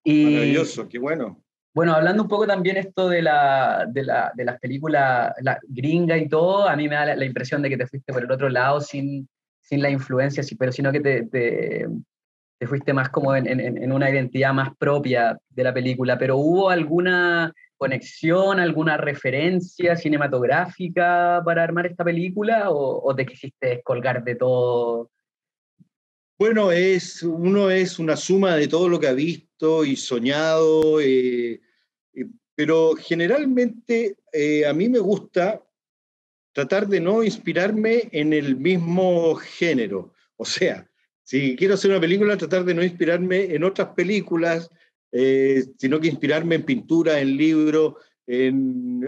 Y, 0.05 0.25
Maravilloso, 0.25 0.89
qué 0.89 0.99
bueno. 0.99 1.43
Bueno, 1.75 1.95
hablando 1.95 2.23
un 2.23 2.29
poco 2.29 2.47
también 2.47 2.77
esto 2.77 3.09
de, 3.09 3.23
la, 3.23 3.87
de, 3.89 4.05
la, 4.05 4.31
de 4.35 4.45
las 4.45 4.61
películas 4.61 5.33
la 5.41 5.59
gringa 5.67 6.19
y 6.19 6.29
todo, 6.29 6.69
a 6.69 6.77
mí 6.77 6.87
me 6.87 6.97
da 6.97 7.15
la, 7.15 7.25
impresión 7.25 7.63
de 7.63 7.71
que 7.71 7.79
te 7.79 7.87
fuiste 7.87 8.13
por 8.13 8.23
el 8.23 8.31
otro 8.31 8.51
lado 8.51 8.81
sin, 8.81 9.27
sin 9.61 9.81
la 9.81 9.89
influencia, 9.89 10.45
pero 10.59 10.71
sino 10.71 10.93
que 10.93 11.01
te, 11.01 11.23
te, 11.25 11.87
te 12.59 12.67
fuiste 12.67 12.93
más 12.93 13.09
como 13.09 13.35
en, 13.35 13.47
en, 13.47 13.79
en, 13.79 13.91
una 13.91 14.11
identidad 14.11 14.53
más 14.53 14.77
propia 14.77 15.39
de 15.49 15.65
la 15.65 15.73
película. 15.73 16.19
Pero 16.19 16.37
¿hubo 16.37 16.69
alguna 16.69 17.55
conexión, 17.79 18.61
alguna 18.61 18.99
referencia 18.99 19.97
cinematográfica 19.97 21.43
para 21.45 21.65
armar 21.65 21.87
esta 21.87 22.05
película 22.05 22.71
o, 22.71 23.13
te 23.17 23.27
quisiste 23.27 23.83
colgar 23.83 24.23
de 24.23 24.37
todo? 24.37 25.11
Bueno, 26.39 26.71
es, 26.71 27.23
uno 27.23 27.71
es 27.71 27.99
una 27.99 28.17
suma 28.17 28.57
de 28.57 28.69
todo 28.69 28.89
lo 28.89 29.01
que 29.01 29.09
ha 29.09 29.13
visto 29.13 29.52
y 29.85 29.97
soñado, 29.97 31.01
eh, 31.01 31.61
eh, 32.15 32.27
pero 32.55 32.95
generalmente 32.99 34.17
eh, 34.33 34.67
a 34.67 34.73
mí 34.73 34.89
me 34.89 34.99
gusta 34.99 35.63
tratar 36.53 36.89
de 36.89 37.01
no 37.01 37.23
inspirarme 37.23 38.09
en 38.11 38.33
el 38.33 38.57
mismo 38.57 39.37
género. 39.37 40.15
O 40.37 40.45
sea, 40.45 40.89
si 41.23 41.55
quiero 41.55 41.75
hacer 41.75 41.93
una 41.93 42.01
película, 42.01 42.37
tratar 42.37 42.65
de 42.65 42.75
no 42.75 42.83
inspirarme 42.83 43.55
en 43.55 43.63
otras 43.63 43.91
películas, 43.95 44.69
sino 45.79 46.01
que 46.01 46.09
inspirarme 46.09 46.57
en 46.57 46.65
pintura, 46.65 47.21
en 47.21 47.37
libro, 47.37 47.99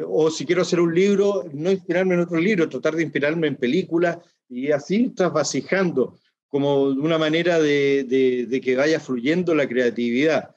o 0.07 0.31
si 0.31 0.45
quiero 0.45 0.63
hacer 0.63 0.81
un 0.81 0.95
libro, 0.95 1.45
no 1.53 1.71
inspirarme 1.71 2.15
en 2.15 2.21
otro 2.21 2.39
libro, 2.39 2.69
tratar 2.69 2.95
de 2.95 3.03
inspirarme 3.03 3.49
en 3.49 3.57
películas 3.57 4.19
y 4.49 4.71
así 4.71 5.09
trasvasijando 5.11 6.19
como 6.55 6.85
una 6.85 7.19
manera 7.19 7.59
de, 7.59 8.61
que 8.63 8.77
vaya 8.77 9.01
fluyendo 9.01 9.57
la 9.57 9.69
creatividad. 9.69 10.55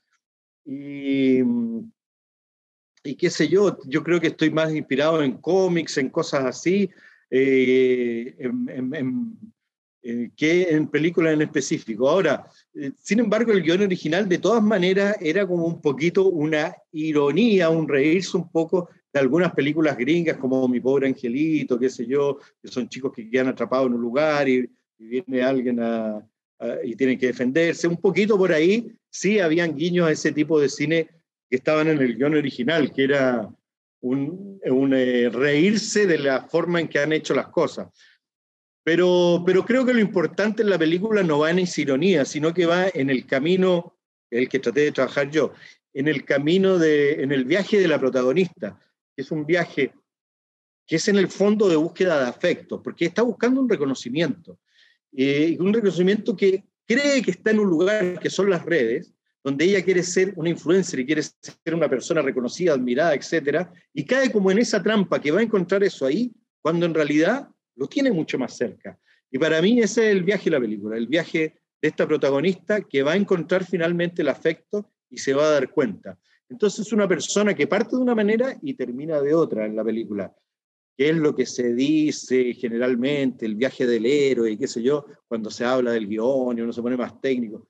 Y, 0.64 1.42
qué 3.18 3.32
sé 3.32 3.48
yo, 3.48 3.80
yo 3.88 4.04
creo 4.04 4.22
que 4.22 4.28
estoy 4.28 4.52
más 4.52 4.72
inspirado 4.72 5.24
en 5.24 5.38
cómics, 5.38 5.98
en 5.98 6.12
cosas 6.12 6.46
así, 6.46 6.88
eh, 7.32 8.36
en, 8.38 9.40
que 10.36 10.70
en 10.70 10.88
películas 10.88 11.34
en 11.34 11.42
específico. 11.42 12.08
Ahora, 12.08 12.46
eh, 12.76 12.92
sin 12.96 13.22
embargo, 13.22 13.52
el 13.52 13.64
guion 13.64 13.82
original 13.82 14.30
de 14.30 14.38
todas 14.38 14.62
maneras 14.62 15.18
era 15.20 15.48
como 15.48 15.66
un 15.66 15.82
poquito 15.82 16.28
una 16.28 16.76
ironía, 16.92 17.72
un 17.72 17.88
reírse 17.88 18.38
un 18.38 18.52
poco 18.52 18.88
de 19.12 19.20
algunas 19.20 19.52
películas 19.52 19.98
gringas 19.98 20.38
como 20.38 20.68
Mi 20.68 20.80
pobre 20.80 21.08
angelito, 21.08 21.80
qué 21.80 21.90
sé 21.90 22.06
yo, 22.06 22.38
que 22.62 22.68
son 22.68 22.88
chicos 22.88 23.12
que 23.16 23.28
quedan 23.28 23.48
atrapados 23.48 23.88
en 23.88 23.96
un 23.96 24.02
lugar 24.02 24.48
y 24.48 24.70
y 25.00 25.08
viene 25.08 25.42
alguien 25.44 25.80
y 26.84 26.96
tienen 26.96 27.20
que 27.20 27.28
defenderse. 27.28 27.88
Un 27.88 27.98
poquito 27.98 28.38
por 28.38 28.52
ahí 28.52 28.92
sí 29.10 29.40
habían 29.40 29.76
guiños 29.76 30.08
a 30.08 30.12
ese 30.12 30.32
tipo 30.32 30.60
de 30.60 30.70
cine 30.70 31.08
que 31.50 31.56
estaban 31.56 31.88
en 31.88 32.00
el 32.00 32.16
guion 32.16 32.36
original, 32.36 32.92
que 32.92 33.04
era 33.04 33.50
un, 34.02 34.60
eh, 34.96 35.30
reírse 35.32 36.06
de 36.06 36.18
la 36.18 36.44
forma 36.48 36.80
en 36.80 36.88
que 36.88 37.00
han 37.00 37.14
hecho 37.14 37.34
las 37.34 37.48
cosas. 37.48 37.88
Pero, 38.84 39.44
pero 39.46 39.66
creo 39.66 39.86
que 39.86 39.94
lo 39.94 40.00
importante 40.00 40.62
en 40.62 40.70
la 40.70 40.78
película 40.78 41.24
no 41.24 41.40
va 41.40 41.52
en 41.52 41.60
esa 41.60 41.82
ironía, 41.82 42.26
sino 42.26 42.54
que 42.54 42.66
va 42.66 42.88
en 42.94 43.10
el 43.10 43.26
camino, 43.26 43.98
el 44.30 44.48
que 44.48 44.60
traté 44.60 44.82
de 44.82 44.92
trabajar 44.92 45.30
yo, 45.30 45.54
en 45.94 46.08
el 46.08 46.24
camino, 46.24 46.78
de, 46.78 47.22
en 47.22 47.32
el 47.32 47.44
viaje 47.44 47.80
de 47.80 47.88
la 47.88 48.00
protagonista, 48.00 48.80
que 49.16 49.24
es 49.24 49.32
un 49.32 49.46
viaje 49.46 49.94
que 50.86 50.96
es 50.96 51.08
en 51.10 51.18
el 51.18 51.28
fondo 51.28 51.68
de 51.68 51.76
búsqueda 51.76 52.22
de 52.22 52.30
afecto, 52.30 52.82
porque 52.82 53.06
está 53.06 53.22
buscando 53.22 53.60
un 53.60 53.68
reconocimiento 53.68 54.58
eh, 55.20 55.58
un 55.60 55.74
reconocimiento 55.74 56.36
que 56.36 56.64
cree 56.86 57.24
que 57.24 57.32
está 57.32 57.50
en 57.50 57.60
un 57.60 57.68
lugar 57.68 58.20
que 58.20 58.30
son 58.30 58.52
las 58.52 58.64
redes, 58.64 59.12
donde 59.44 59.66
ella 59.66 59.84
quiere 59.84 60.04
ser 60.04 60.32
una 60.36 60.50
influencer 60.50 61.00
y 61.00 61.06
quiere 61.08 61.24
ser 61.24 61.74
una 61.74 61.90
persona 61.90 62.22
reconocida, 62.22 62.74
admirada, 62.74 63.16
etcétera, 63.16 63.74
y 63.94 64.06
cae 64.06 64.32
como 64.32 64.52
en 64.52 64.60
esa 64.60 64.84
trampa 64.84 65.20
que 65.20 65.32
va 65.32 65.40
a 65.40 65.44
encontrar 65.44 65.84
eso 65.84 66.06
ahí, 66.06 66.32
cuando 66.62 66.86
en 66.86 66.94
realidad 66.94 67.50
lo 67.76 67.88
tiene 67.88 68.12
mucho 68.12 68.38
más 68.38 68.56
cerca. 68.56 69.00
Y 69.32 69.40
para 69.40 69.60
mí 69.60 69.80
ese 69.80 70.08
es 70.08 70.16
el 70.16 70.24
viaje 70.24 70.46
de 70.46 70.52
la 70.52 70.60
película, 70.60 70.98
el 70.98 71.08
viaje 71.08 71.62
de 71.82 71.88
esta 71.88 72.08
protagonista 72.08 72.82
que 72.82 73.02
va 73.02 73.14
a 73.14 73.18
encontrar 73.18 73.66
finalmente 73.66 74.22
el 74.22 74.30
afecto 74.30 74.92
y 75.10 75.18
se 75.18 75.34
va 75.34 75.48
a 75.48 75.52
dar 75.52 75.72
cuenta. 75.72 76.20
Entonces 76.48 76.86
es 76.86 76.94
una 76.94 77.08
persona 77.08 77.56
que 77.56 77.66
parte 77.66 77.96
de 77.96 78.04
una 78.04 78.14
manera 78.14 78.56
y 78.62 78.76
termina 78.76 79.20
de 79.20 79.34
otra 79.34 79.66
en 79.66 79.76
la 79.76 79.84
película 79.84 80.32
qué 80.98 81.10
es 81.10 81.16
lo 81.16 81.36
que 81.36 81.46
se 81.46 81.74
dice 81.76 82.54
generalmente, 82.56 83.46
el 83.46 83.56
viaje 83.56 83.86
del 83.86 84.06
héroe, 84.06 84.52
y 84.52 84.58
qué 84.58 84.68
sé 84.68 84.82
yo, 84.82 85.06
cuando 85.28 85.52
se 85.52 85.64
habla 85.64 85.92
del 85.92 86.08
guion 86.08 86.58
y 86.58 86.62
uno 86.62 86.74
se 86.74 86.82
pone 86.82 86.98
más 86.98 87.22
técnico. 87.22 87.68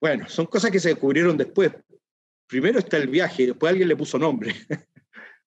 Bueno, 0.00 0.28
son 0.28 0.46
cosas 0.46 0.70
que 0.70 0.80
se 0.80 0.88
descubrieron 0.88 1.36
después. 1.36 1.72
Primero 2.48 2.80
está 2.80 2.96
el 2.96 3.06
viaje 3.06 3.44
y 3.44 3.46
después 3.46 3.70
alguien 3.70 3.88
le 3.88 3.96
puso 3.96 4.18
nombre. 4.18 4.54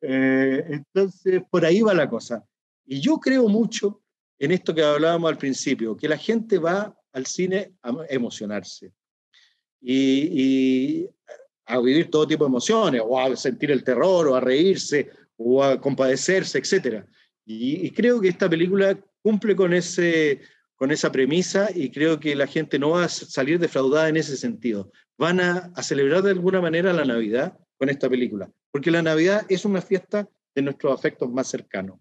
Eh, 0.05 0.61
entonces, 0.67 1.41
por 1.49 1.63
ahí 1.63 1.81
va 1.81 1.93
la 1.93 2.09
cosa. 2.09 2.45
Y 2.85 2.99
yo 2.99 3.21
creo 3.21 3.47
mucho 3.47 4.03
en 4.37 4.51
esto 4.51 4.75
que 4.75 4.83
hablábamos 4.83 5.31
al 5.31 5.37
principio, 5.37 5.95
que 5.95 6.09
la 6.09 6.17
gente 6.17 6.57
va 6.57 6.93
al 7.13 7.25
cine 7.25 7.75
a 7.81 7.95
emocionarse 8.09 8.91
y, 9.79 11.07
a 11.65 11.79
vivir 11.79 12.09
todo 12.11 12.27
tipo 12.27 12.43
de 12.43 12.49
emociones, 12.49 13.01
o 13.05 13.17
a 13.17 13.33
sentir 13.37 13.71
el 13.71 13.85
terror, 13.85 14.27
o 14.27 14.35
a 14.35 14.41
reírse, 14.41 15.09
o 15.37 15.63
a 15.63 15.79
compadecerse, 15.79 16.57
etc. 16.57 17.05
Y, 17.45 17.85
y 17.85 17.91
creo 17.91 18.21
que 18.21 18.29
esta 18.29 18.49
película 18.49 18.97
cumple 19.21 19.55
con, 19.55 19.73
ese, 19.73 20.41
con 20.75 20.91
esa 20.91 21.11
premisa 21.11 21.69
y 21.73 21.89
creo 21.91 22.19
que 22.19 22.35
la 22.35 22.47
gente 22.47 22.77
no 22.79 22.91
va 22.91 23.05
a 23.05 23.09
salir 23.09 23.59
defraudada 23.59 24.09
en 24.09 24.17
ese 24.17 24.37
sentido. 24.37 24.91
Van 25.17 25.39
a, 25.39 25.71
a 25.75 25.83
celebrar 25.83 26.21
de 26.21 26.31
alguna 26.31 26.61
manera 26.61 26.93
la 26.93 27.05
Navidad 27.05 27.57
con 27.77 27.89
esta 27.89 28.09
película, 28.09 28.49
porque 28.71 28.91
la 28.91 29.01
Navidad 29.01 29.45
es 29.49 29.65
una 29.65 29.81
fiesta 29.81 30.27
de 30.55 30.61
nuestros 30.61 30.93
afectos 30.97 31.31
más 31.31 31.47
cercanos. 31.47 31.99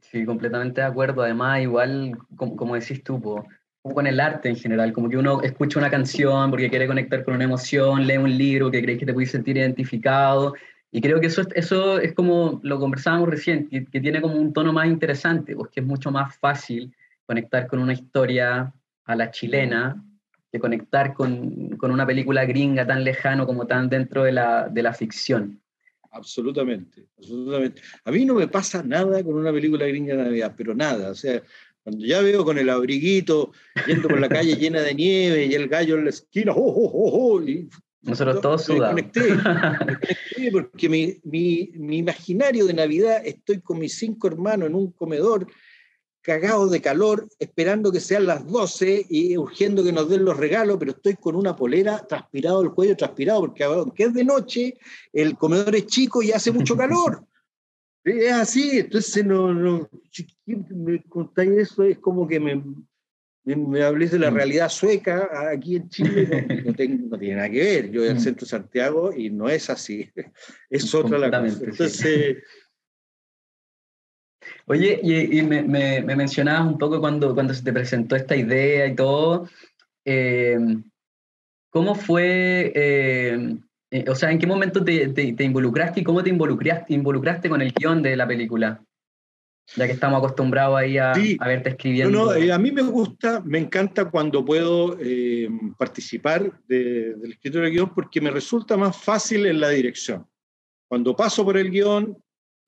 Sí, 0.00 0.26
completamente 0.26 0.82
de 0.82 0.86
acuerdo. 0.86 1.22
Además, 1.22 1.62
igual, 1.62 2.18
como, 2.36 2.54
como 2.54 2.74
decís 2.74 3.02
tú, 3.02 3.20
como 3.20 3.94
con 3.94 4.06
el 4.06 4.20
arte 4.20 4.48
en 4.48 4.56
general, 4.56 4.92
como 4.92 5.08
que 5.08 5.16
uno 5.16 5.40
escucha 5.42 5.78
una 5.78 5.90
canción 5.90 6.50
porque 6.50 6.68
quiere 6.68 6.86
conectar 6.86 7.24
con 7.24 7.34
una 7.34 7.44
emoción, 7.44 8.06
lee 8.06 8.18
un 8.18 8.36
libro 8.36 8.70
que 8.70 8.82
crees 8.82 8.98
que 8.98 9.06
te 9.06 9.14
puedes 9.14 9.30
sentir 9.30 9.56
identificado, 9.56 10.54
y 10.94 11.00
creo 11.00 11.20
que 11.20 11.28
eso, 11.28 11.42
eso 11.54 11.98
es 11.98 12.12
como 12.12 12.60
lo 12.62 12.78
conversábamos 12.78 13.30
recién, 13.30 13.66
que, 13.68 14.00
tiene 14.00 14.20
como 14.20 14.36
un 14.36 14.52
tono 14.52 14.74
más 14.74 14.86
interesante, 14.86 15.56
porque 15.56 15.80
es 15.80 15.86
mucho 15.86 16.10
más 16.10 16.36
fácil 16.36 16.94
conectar 17.24 17.66
con 17.66 17.78
una 17.78 17.94
historia 17.94 18.74
a 19.06 19.16
la 19.16 19.30
chilena 19.30 20.04
que 20.52 20.60
conectar 20.60 21.14
con, 21.14 21.78
con 21.78 21.90
una 21.90 22.06
película 22.06 22.44
gringa 22.44 22.86
tan 22.86 23.04
lejano 23.04 23.46
como 23.46 23.66
tan 23.66 23.88
dentro 23.88 24.24
de 24.24 24.32
la, 24.32 24.68
de 24.68 24.82
la 24.82 24.92
ficción. 24.92 25.62
Absolutamente, 26.10 27.06
absolutamente. 27.16 27.80
A 28.04 28.10
mí 28.10 28.26
no 28.26 28.34
me 28.34 28.46
pasa 28.46 28.82
nada 28.82 29.24
con 29.24 29.34
una 29.34 29.50
película 29.50 29.86
gringa 29.86 30.14
de 30.14 30.24
Navidad, 30.24 30.52
pero 30.54 30.74
nada. 30.74 31.10
O 31.10 31.14
sea, 31.14 31.42
cuando 31.82 32.04
ya 32.04 32.20
veo 32.20 32.44
con 32.44 32.58
el 32.58 32.68
abriguito, 32.68 33.52
yendo 33.86 34.08
por 34.08 34.20
la 34.20 34.28
calle 34.28 34.56
llena 34.56 34.82
de 34.82 34.94
nieve 34.94 35.46
y 35.46 35.54
el 35.54 35.68
gallo 35.68 35.96
en 35.96 36.04
la 36.04 36.10
esquina, 36.10 36.52
¡oh, 36.52 36.60
oh, 36.60 36.90
oh! 36.92 37.36
oh 37.36 37.42
y, 37.42 37.70
Nosotros 38.02 38.40
todos 38.40 38.64
sudamos. 38.64 38.94
Me 38.94 39.02
conecté, 39.02 39.34
me 39.34 39.42
conecté 40.00 40.50
porque 40.52 40.88
mi, 40.88 41.20
mi, 41.24 41.70
mi 41.74 41.98
imaginario 41.98 42.66
de 42.66 42.74
Navidad, 42.74 43.22
estoy 43.24 43.60
con 43.60 43.78
mis 43.78 43.96
cinco 43.96 44.26
hermanos 44.26 44.68
en 44.68 44.74
un 44.74 44.90
comedor 44.92 45.46
cagado 46.22 46.68
de 46.68 46.80
calor, 46.80 47.28
esperando 47.38 47.90
que 47.90 48.00
sean 48.00 48.26
las 48.26 48.46
12 48.46 49.06
y 49.08 49.36
urgiendo 49.36 49.82
que 49.82 49.92
nos 49.92 50.08
den 50.08 50.24
los 50.24 50.36
regalos, 50.36 50.76
pero 50.78 50.92
estoy 50.92 51.16
con 51.16 51.34
una 51.34 51.56
polera, 51.56 52.06
transpirado 52.06 52.62
el 52.62 52.70
cuello, 52.70 52.96
transpirado, 52.96 53.40
porque 53.40 53.64
aunque 53.64 54.04
es 54.04 54.14
de 54.14 54.24
noche, 54.24 54.78
el 55.12 55.36
comedor 55.36 55.74
es 55.74 55.86
chico 55.86 56.22
y 56.22 56.30
hace 56.30 56.52
mucho 56.52 56.76
calor. 56.76 57.26
es 58.04 58.32
así, 58.32 58.78
entonces 58.78 59.24
no, 59.26 59.52
no, 59.52 59.88
me 60.46 61.02
contáis 61.04 61.50
eso, 61.50 61.82
es 61.82 61.98
como 61.98 62.26
que 62.26 62.38
me, 62.38 62.62
me, 63.44 63.56
me 63.56 64.06
de 64.06 64.18
la 64.18 64.30
mm. 64.30 64.34
realidad 64.34 64.68
sueca 64.68 65.28
aquí 65.52 65.76
en 65.76 65.88
Chile, 65.88 66.46
no, 66.64 67.18
tiene 67.18 67.36
nada 67.36 67.50
que 67.50 67.58
ver. 67.58 67.90
Yo 67.90 68.00
voy 68.00 68.10
al 68.10 68.16
mm. 68.16 68.20
centro 68.20 68.44
de 68.44 68.50
Santiago 68.50 69.12
y 69.16 69.30
no 69.30 69.48
es 69.48 69.68
así, 69.70 70.08
es 70.70 70.94
otra 70.94 71.18
la 71.18 71.30
cosa. 71.30 71.64
Entonces, 71.64 72.38
Oye, 74.66 75.00
y, 75.02 75.42
me, 75.42 75.62
me, 75.62 76.02
mencionabas 76.02 76.66
un 76.66 76.78
poco 76.78 77.00
cuando, 77.00 77.34
cuando 77.34 77.54
se 77.54 77.62
te 77.62 77.72
presentó 77.72 78.16
esta 78.16 78.36
idea 78.36 78.86
y 78.86 78.94
todo, 78.94 79.48
eh, 80.04 80.58
¿cómo 81.70 81.94
fue, 81.94 82.72
eh, 82.74 83.56
eh, 83.90 84.04
o 84.08 84.14
sea, 84.14 84.30
en 84.30 84.38
qué 84.38 84.46
momento 84.46 84.84
te, 84.84 85.08
te, 85.08 85.44
involucraste 85.44 86.00
y 86.00 86.04
cómo 86.04 86.22
te 86.22 86.30
involucraste, 86.30 86.94
involucraste 86.94 87.48
con 87.48 87.60
el 87.62 87.72
guion 87.72 88.02
de 88.02 88.16
la 88.16 88.26
película? 88.26 88.82
Ya 89.76 89.86
que 89.86 89.92
estamos 89.92 90.18
acostumbrados 90.18 90.76
ahí 90.78 90.98
a, 90.98 91.12
a 91.12 91.48
verte 91.48 91.70
escribiendo. 91.70 92.30
a 92.30 92.58
mí 92.58 92.70
me 92.70 92.82
gusta, 92.82 93.40
me 93.40 93.58
encanta 93.58 94.10
cuando 94.10 94.44
puedo 94.44 94.98
participar 95.78 96.60
de, 96.68 97.14
del 97.14 97.32
escritor 97.32 97.62
de 97.62 97.70
guion 97.70 97.94
porque 97.94 98.20
me 98.20 98.30
resulta 98.30 98.76
más 98.76 98.96
fácil 98.96 99.46
en 99.46 99.60
la 99.60 99.70
dirección. 99.70 100.26
Cuando 100.88 101.16
paso 101.16 101.44
por 101.44 101.56
el 101.56 101.70
guion 101.70 102.16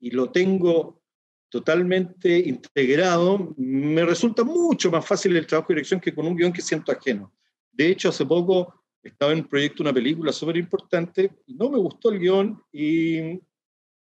y 0.00 0.10
lo 0.10 0.30
tengo 0.30 1.02
totalmente 1.50 2.36
integrado, 2.36 3.54
me 3.56 4.04
resulta 4.04 4.42
mucho 4.42 4.90
más 4.90 5.06
fácil 5.06 5.36
el 5.36 5.46
trabajo 5.46 5.68
de 5.68 5.74
dirección 5.76 6.00
que 6.00 6.14
con 6.14 6.26
un 6.26 6.34
guion 6.36 6.52
que 6.52 6.62
siento 6.62 6.90
ajeno. 6.90 7.32
De 7.70 7.88
hecho, 7.88 8.08
hace 8.08 8.26
poco 8.26 8.82
estaba 9.02 9.32
en 9.32 9.46
proyecto, 9.46 9.82
una 9.82 9.92
película 9.92 10.32
súper 10.32 10.56
importante, 10.56 11.30
no 11.46 11.70
me 11.70 11.78
gustó 11.78 12.10
el 12.10 12.18
guion 12.18 12.60
y, 12.72 13.40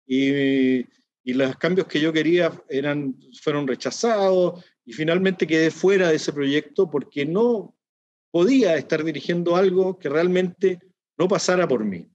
y, 0.07 0.85
y, 1.27 1.35
los 1.35 1.57
cambios 1.57 1.89
que 1.89 2.01
yo 2.01 2.13
quería 2.13 2.53
eran, 2.69 3.17
fueron 3.43 3.67
rechazados 3.67 4.65
y 4.85 4.93
finalmente 4.93 5.47
quedé 5.47 5.71
fuera 5.71 6.09
de 6.09 6.17
ese 6.17 6.33
proyecto 6.33 6.89
porque 6.89 7.27
no 7.27 7.77
podía 8.31 8.77
estar 8.77 9.03
dirigiendo 9.03 9.57
algo 9.57 9.99
que 9.99 10.09
realmente 10.09 10.79
no 11.19 11.27
pasara 11.27 11.67
por 11.67 11.85
mí. 11.85 12.09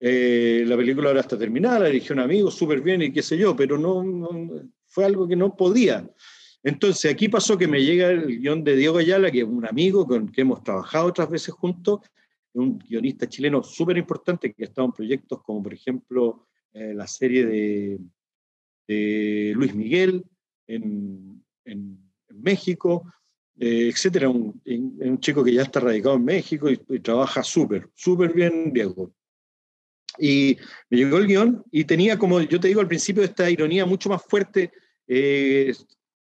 Eh, 0.00 0.62
la 0.66 0.76
película 0.76 1.08
ahora 1.08 1.22
está 1.22 1.36
terminada, 1.36 1.80
la 1.80 1.86
dirigió 1.86 2.14
un 2.14 2.20
amigo, 2.20 2.50
súper 2.50 2.80
bien 2.80 3.02
y 3.02 3.12
qué 3.12 3.22
sé 3.22 3.36
yo, 3.36 3.56
pero 3.56 3.76
no, 3.76 4.04
fue 4.86 5.04
algo 5.04 5.26
que 5.26 5.34
no 5.34 5.56
podía. 5.56 6.08
Entonces, 6.62 7.10
aquí 7.10 7.28
pasó 7.28 7.58
que 7.58 7.66
me 7.66 7.82
llega 7.82 8.10
el 8.10 8.38
guion 8.40 8.62
de 8.62 8.76
Diego 8.76 8.98
Ayala, 8.98 9.30
que 9.30 9.40
es 9.40 9.44
un 9.44 9.66
amigo 9.66 10.06
con 10.06 10.28
que 10.28 10.42
hemos 10.42 10.62
trabajado 10.62 11.06
otras 11.06 11.28
veces 11.30 11.54
juntos, 11.54 12.00
un 12.52 12.78
guionista 12.78 13.28
chileno 13.28 13.62
súper 13.62 13.96
importante 13.96 14.52
que 14.52 14.64
ha 14.64 14.66
estado 14.66 14.86
en 14.86 14.92
proyectos 14.92 15.42
como, 15.42 15.62
por 15.62 15.74
ejemplo, 15.74 16.46
eh, 16.72 16.94
la 16.94 17.06
serie 17.06 17.46
de, 17.46 17.98
Luis 18.88 19.74
Miguel 19.74 20.24
en, 20.66 21.42
México, 22.30 23.04
eh, 23.58 23.88
etcétera. 23.92 24.28
Un, 24.28 24.60
un, 24.64 25.20
chico 25.20 25.42
que 25.44 25.52
ya 25.52 25.62
está 25.62 25.80
radicado 25.80 26.16
en 26.16 26.24
México 26.24 26.68
y, 26.70 26.76
trabaja 27.00 27.42
súper, 27.42 27.88
súper 27.94 28.32
bien, 28.32 28.72
Diego. 28.72 29.12
Y 30.18 30.56
me 30.90 30.98
llegó 30.98 31.18
el 31.18 31.26
guion 31.26 31.64
y 31.70 31.84
tenía, 31.84 32.18
como 32.18 32.40
yo 32.40 32.58
te 32.58 32.68
digo 32.68 32.80
al 32.80 32.88
principio, 32.88 33.22
esta 33.22 33.50
ironía 33.50 33.86
mucho 33.86 34.08
más 34.08 34.22
fuerte, 34.22 34.72
eh, 35.06 35.72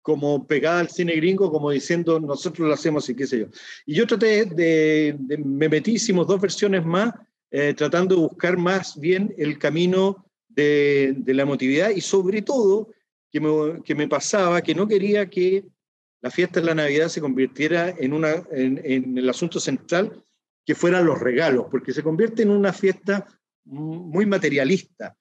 como 0.01 0.47
pegada 0.47 0.79
al 0.79 0.89
cine 0.89 1.15
gringo, 1.15 1.51
como 1.51 1.71
diciendo 1.71 2.19
nosotros 2.19 2.67
lo 2.67 2.73
hacemos 2.73 3.09
y 3.09 3.15
qué 3.15 3.27
sé 3.27 3.39
yo. 3.39 3.45
Y 3.85 3.95
yo 3.95 4.07
traté 4.07 4.45
de, 4.45 5.17
me 5.43 5.69
metí, 5.69 5.93
hicimos 5.93 6.27
dos 6.27 6.39
versiones 6.39 6.85
más, 6.85 7.13
eh, 7.51 7.73
tratando 7.73 8.15
de 8.15 8.21
buscar 8.21 8.57
más 8.57 8.99
bien 8.99 9.33
el 9.37 9.57
camino 9.57 10.28
de, 10.49 11.15
la 11.27 11.43
emotividad 11.43 11.91
y 11.91 12.01
sobre 12.01 12.41
todo 12.41 12.89
que 13.31 13.39
me, 13.39 13.81
que 13.83 13.95
me 13.95 14.07
pasaba 14.07 14.62
que 14.62 14.75
no 14.75 14.88
quería 14.88 15.29
que 15.29 15.65
la 16.21 16.31
fiesta 16.31 16.59
de 16.59 16.65
la 16.65 16.75
Navidad 16.75 17.07
se 17.07 17.21
convirtiera 17.21 17.89
en, 17.97 18.13
una, 18.13 18.43
en, 18.51 19.17
el 19.17 19.29
asunto 19.29 19.59
central 19.59 20.23
que 20.65 20.75
fueran 20.75 21.05
los 21.05 21.19
regalos, 21.19 21.67
porque 21.71 21.93
se 21.93 22.03
convierte 22.03 22.43
en 22.43 22.49
una 22.49 22.73
fiesta 22.73 23.25
muy 23.63 24.25
materialista, 24.25 25.15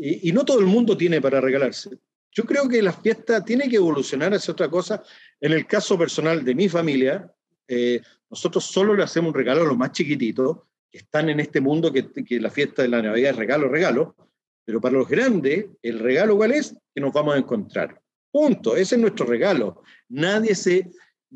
y, 0.00 0.30
no 0.32 0.44
todo 0.44 0.60
el 0.60 0.66
mundo 0.66 0.96
tiene 0.96 1.20
para 1.20 1.40
regalarse. 1.40 1.90
Yo 2.30 2.44
creo 2.44 2.68
que 2.68 2.82
la 2.82 2.92
fiesta 2.92 3.42
tiene 3.42 3.68
que 3.68 3.76
evolucionar 3.76 4.32
hacia 4.34 4.52
otra 4.52 4.68
cosa. 4.68 5.02
En 5.40 5.52
el 5.52 5.66
caso 5.66 5.98
personal 5.98 6.44
de 6.44 6.54
mi 6.54 6.68
familia, 6.68 7.32
eh, 7.66 8.02
nosotros 8.30 8.64
solo 8.64 8.94
le 8.94 9.02
hacemos 9.02 9.30
un 9.30 9.34
regalo 9.34 9.62
a 9.62 9.66
los 9.66 9.76
más 9.76 9.92
chiquititos, 9.92 10.58
que 10.90 10.98
están 10.98 11.28
en 11.28 11.40
este 11.40 11.60
mundo 11.60 11.92
que, 11.92 12.10
la 12.40 12.50
fiesta 12.50 12.82
de 12.82 12.88
la 12.88 13.02
Navidad 13.02 13.30
es 13.30 13.36
regalo, 13.36 13.68
regalo, 13.68 14.16
pero 14.64 14.80
para 14.80 14.98
los 14.98 15.08
grandes, 15.08 15.66
el 15.82 15.98
regalo 15.98 16.36
cuál 16.36 16.52
es? 16.52 16.74
Que 16.94 17.00
nos 17.00 17.12
vamos 17.12 17.34
a 17.34 17.38
encontrar. 17.38 18.00
Punto, 18.30 18.76
ese 18.76 18.96
es 18.96 19.00
nuestro 19.00 19.26
regalo. 19.26 19.82
Nadie 20.08 20.54
se, 20.54 20.90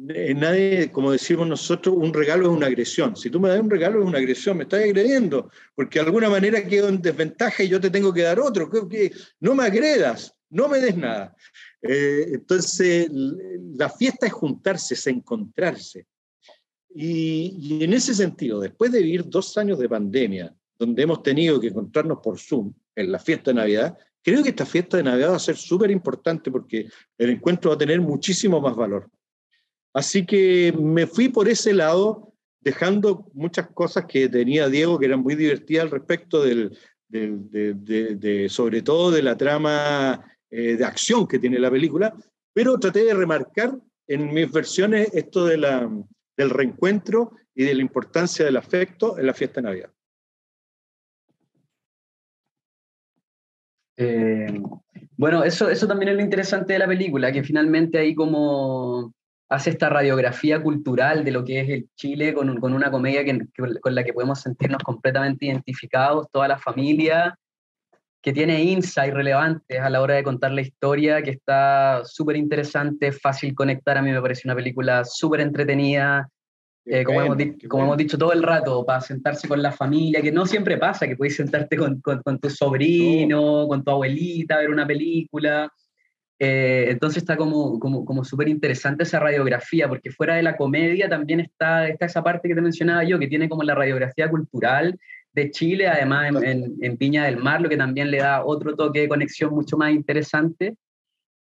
eh, 0.08 0.34
nadie, 0.34 0.90
como 0.90 1.12
decimos 1.12 1.46
nosotros, 1.46 1.94
un 1.96 2.12
regalo 2.12 2.44
es 2.44 2.56
una 2.56 2.66
agresión. 2.66 3.16
Si 3.16 3.30
tú 3.30 3.40
me 3.40 3.48
das 3.48 3.60
un 3.60 3.70
regalo 3.70 4.00
es 4.00 4.06
una 4.06 4.18
agresión, 4.18 4.56
me 4.56 4.64
estás 4.64 4.82
agrediendo, 4.82 5.50
porque 5.74 5.98
de 5.98 6.06
alguna 6.06 6.30
manera 6.30 6.66
quedo 6.66 6.88
en 6.88 7.00
desventaja 7.00 7.62
y 7.62 7.68
yo 7.68 7.80
te 7.80 7.90
tengo 7.90 8.12
que 8.12 8.22
dar 8.22 8.40
otro. 8.40 8.70
Que, 8.88 9.12
no 9.40 9.54
me 9.54 9.64
agredas, 9.64 10.34
no 10.50 10.68
me 10.68 10.78
des 10.78 10.96
nada. 10.96 11.34
Eh, 11.82 12.26
entonces, 12.34 13.08
la 13.10 13.90
fiesta 13.90 14.26
es 14.26 14.32
juntarse, 14.32 14.94
es 14.94 15.06
encontrarse. 15.06 16.06
Y, 16.94 17.56
y, 17.58 17.84
en 17.84 17.92
ese 17.92 18.14
sentido, 18.14 18.60
después 18.60 18.92
de 18.92 19.02
vivir 19.02 19.28
dos 19.28 19.56
años 19.56 19.78
de 19.78 19.88
pandemia, 19.88 20.54
donde 20.78 21.02
hemos 21.02 21.22
tenido 21.22 21.60
que 21.60 21.68
encontrarnos 21.68 22.18
por 22.22 22.38
Zoom 22.38 22.72
en 22.94 23.12
la 23.12 23.18
fiesta 23.18 23.50
de 23.50 23.54
Navidad, 23.54 23.96
creo 24.22 24.42
que 24.42 24.50
esta 24.50 24.66
fiesta 24.66 24.96
de 24.96 25.02
Navidad 25.02 25.30
va 25.30 25.36
a 25.36 25.40
ser 25.40 25.56
súper 25.56 25.90
importante 25.90 26.50
porque 26.50 26.88
el 27.18 27.30
encuentro 27.30 27.70
va 27.70 27.74
a 27.76 27.78
tener 27.78 28.00
muchísimo 28.00 28.60
más 28.60 28.76
valor. 28.76 29.10
Así 29.94 30.24
que 30.24 30.72
me 30.78 31.06
fui 31.06 31.28
por 31.28 31.48
ese 31.48 31.74
lado, 31.74 32.32
dejando 32.60 33.30
muchas 33.34 33.68
cosas 33.70 34.06
que 34.06 34.28
tenía 34.28 34.68
Diego 34.68 34.98
que 34.98 35.06
eran 35.06 35.20
muy 35.20 35.34
divertidas 35.34 35.84
al 35.84 35.90
respecto 35.90 36.42
del, 36.42 36.76
de, 37.08 38.46
sobre 38.48 38.82
todo 38.82 39.10
de 39.10 39.22
la 39.22 39.36
trama 39.36 40.24
eh, 40.50 40.76
de 40.76 40.84
acción 40.84 41.26
que 41.26 41.38
tiene 41.38 41.58
la 41.58 41.70
película, 41.70 42.14
pero 42.54 42.78
traté 42.78 43.04
de 43.04 43.14
remarcar 43.14 43.76
en 44.06 44.32
mis 44.32 44.50
versiones 44.50 45.10
esto 45.12 45.44
de 45.44 45.58
la, 45.58 45.90
del 46.36 46.50
reencuentro 46.50 47.32
y 47.54 47.64
de 47.64 47.74
la 47.74 47.82
importancia 47.82 48.44
del 48.44 48.56
afecto 48.56 49.18
en 49.18 49.26
la 49.26 49.34
fiesta 49.34 49.60
de 49.60 49.68
Navidad. 49.68 49.90
Eh, 53.96 54.60
bueno, 55.16 55.44
eso, 55.44 55.68
eso 55.68 55.86
también 55.86 56.10
es 56.10 56.16
lo 56.16 56.22
interesante 56.22 56.72
de 56.72 56.78
la 56.78 56.86
película, 56.86 57.30
que 57.30 57.44
finalmente 57.44 57.98
ahí 57.98 58.14
como 58.14 59.12
hace 59.48 59.70
esta 59.70 59.90
radiografía 59.90 60.62
cultural 60.62 61.24
de 61.24 61.30
lo 61.30 61.44
que 61.44 61.60
es 61.60 61.68
el 61.68 61.88
Chile 61.94 62.32
con, 62.32 62.58
con 62.58 62.72
una 62.72 62.90
comedia 62.90 63.22
con 63.80 63.94
la 63.94 64.02
que 64.02 64.14
podemos 64.14 64.40
sentirnos 64.40 64.82
completamente 64.82 65.46
identificados, 65.46 66.28
toda 66.32 66.48
la 66.48 66.58
familia, 66.58 67.38
que 68.22 68.32
tiene 68.32 68.62
insights 68.62 69.12
relevantes 69.12 69.80
a 69.80 69.90
la 69.90 70.00
hora 70.00 70.14
de 70.14 70.22
contar 70.22 70.52
la 70.52 70.60
historia, 70.60 71.20
que 71.22 71.30
está 71.30 72.02
súper 72.04 72.36
interesante, 72.36 73.10
fácil 73.10 73.52
conectar, 73.52 73.98
a 73.98 74.02
mí 74.02 74.12
me 74.12 74.22
parece 74.22 74.42
una 74.44 74.54
película 74.54 75.04
súper 75.04 75.40
entretenida, 75.40 76.28
eh, 76.84 77.02
como, 77.02 77.20
hemos, 77.20 77.36
como 77.68 77.84
hemos, 77.84 77.96
dicho 77.96 78.16
todo 78.16 78.32
el 78.32 78.44
rato, 78.44 78.84
para 78.86 79.00
sentarse 79.00 79.48
con 79.48 79.60
la 79.60 79.72
familia, 79.72 80.22
que 80.22 80.30
no 80.30 80.46
siempre 80.46 80.78
pasa, 80.78 81.08
que 81.08 81.16
puedes 81.16 81.34
sentarte 81.34 81.76
con, 81.76 82.00
con, 82.00 82.38
tu 82.38 82.48
sobrino, 82.48 83.66
con 83.66 83.82
tu 83.82 83.90
abuelita, 83.90 84.58
ver 84.58 84.70
una 84.70 84.86
película. 84.86 85.68
Eh, 86.38 86.86
entonces 86.90 87.22
está 87.22 87.36
como, 87.36 87.78
como, 87.80 88.04
como 88.04 88.24
súper 88.24 88.48
interesante 88.48 89.02
esa 89.02 89.18
radiografía, 89.18 89.88
porque 89.88 90.10
fuera 90.10 90.36
de 90.36 90.42
la 90.42 90.56
comedia 90.56 91.08
también 91.08 91.40
está, 91.40 91.88
está 91.88 92.06
esa 92.06 92.22
parte 92.22 92.48
que 92.48 92.54
te 92.54 92.60
mencionaba 92.60 93.02
yo, 93.02 93.18
que 93.18 93.28
tiene 93.28 93.48
como 93.48 93.64
la 93.64 93.74
radiografía 93.74 94.28
cultural 94.28 94.98
de 95.34 95.50
Chile, 95.50 95.88
además 95.88 96.32
en, 96.42 96.76
en, 96.80 96.96
Viña 96.96 97.24
del 97.24 97.38
Mar, 97.38 97.60
lo 97.60 97.68
que 97.68 97.76
también 97.76 98.10
le 98.10 98.18
da 98.18 98.44
otro 98.44 98.76
toque 98.76 99.00
de 99.00 99.08
conexión 99.08 99.54
mucho 99.54 99.76
más 99.76 99.92
interesante. 99.92 100.74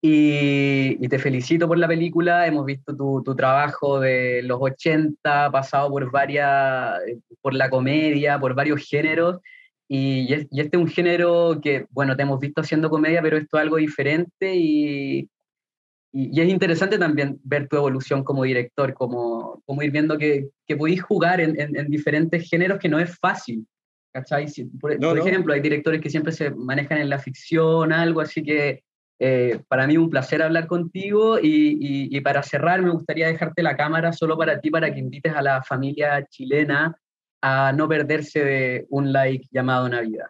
Y, 0.00 1.08
te 1.08 1.18
felicito 1.18 1.66
por 1.66 1.78
la 1.78 1.88
película, 1.88 2.46
hemos 2.46 2.66
visto 2.66 2.94
tu, 2.94 3.22
tu, 3.24 3.34
trabajo 3.34 4.00
de 4.00 4.42
los 4.42 4.58
80, 4.60 5.50
pasado 5.50 5.88
por 5.90 6.10
varias, 6.10 7.00
por 7.40 7.54
la 7.54 7.70
comedia, 7.70 8.38
por 8.38 8.54
varios 8.54 8.86
géneros, 8.86 9.40
y, 9.88 10.32
este 10.32 10.76
es 10.76 10.82
un 10.82 10.88
género 10.88 11.60
que, 11.62 11.86
bueno, 11.90 12.16
te 12.16 12.22
hemos 12.22 12.40
visto 12.40 12.62
haciendo 12.62 12.90
comedia, 12.90 13.22
pero 13.22 13.36
esto 13.36 13.56
es 13.56 13.62
algo 13.62 13.76
diferente 13.76 14.54
y, 14.54 15.28
y, 16.12 16.40
es 16.40 16.48
interesante 16.48 16.98
también 16.98 17.38
ver 17.44 17.68
tu 17.68 17.76
evolución 17.76 18.24
como 18.24 18.44
director, 18.44 18.94
como, 18.94 19.62
como 19.66 19.82
ir 19.82 19.90
viendo 19.90 20.16
que, 20.16 20.48
que 20.66 20.76
podéis 20.76 21.02
jugar 21.02 21.40
en, 21.40 21.58
en, 21.58 21.88
diferentes 21.88 22.48
géneros 22.48 22.78
que 22.78 22.88
no 22.88 22.98
es 22.98 23.16
fácil. 23.18 23.66
¿Cachai? 24.14 24.46
por, 24.80 24.92
ejemplo, 24.92 25.52
hay 25.52 25.60
directores 25.60 26.00
que 26.00 26.08
siempre 26.08 26.32
se 26.32 26.50
manejan 26.50 26.98
en 26.98 27.10
la 27.10 27.18
ficción, 27.18 27.92
algo, 27.92 28.20
así 28.20 28.44
que 28.44 28.84
eh, 29.18 29.58
para 29.66 29.88
mí 29.88 29.96
un 29.96 30.08
placer 30.08 30.40
hablar 30.40 30.68
contigo 30.68 31.38
y, 31.42 32.20
para 32.20 32.42
cerrar 32.42 32.80
me 32.80 32.90
gustaría 32.90 33.26
dejarte 33.26 33.62
la 33.62 33.76
cámara 33.76 34.12
solo 34.12 34.38
para 34.38 34.60
ti, 34.60 34.70
para 34.70 34.92
que 34.94 35.00
invites 35.00 35.34
a 35.34 35.42
la 35.42 35.62
familia 35.62 36.24
chilena 36.26 36.96
a 37.42 37.72
no 37.72 37.88
perderse 37.88 38.44
de 38.44 38.86
un 38.88 39.12
like 39.12 39.46
llamado 39.50 39.88
Navidad. 39.88 40.26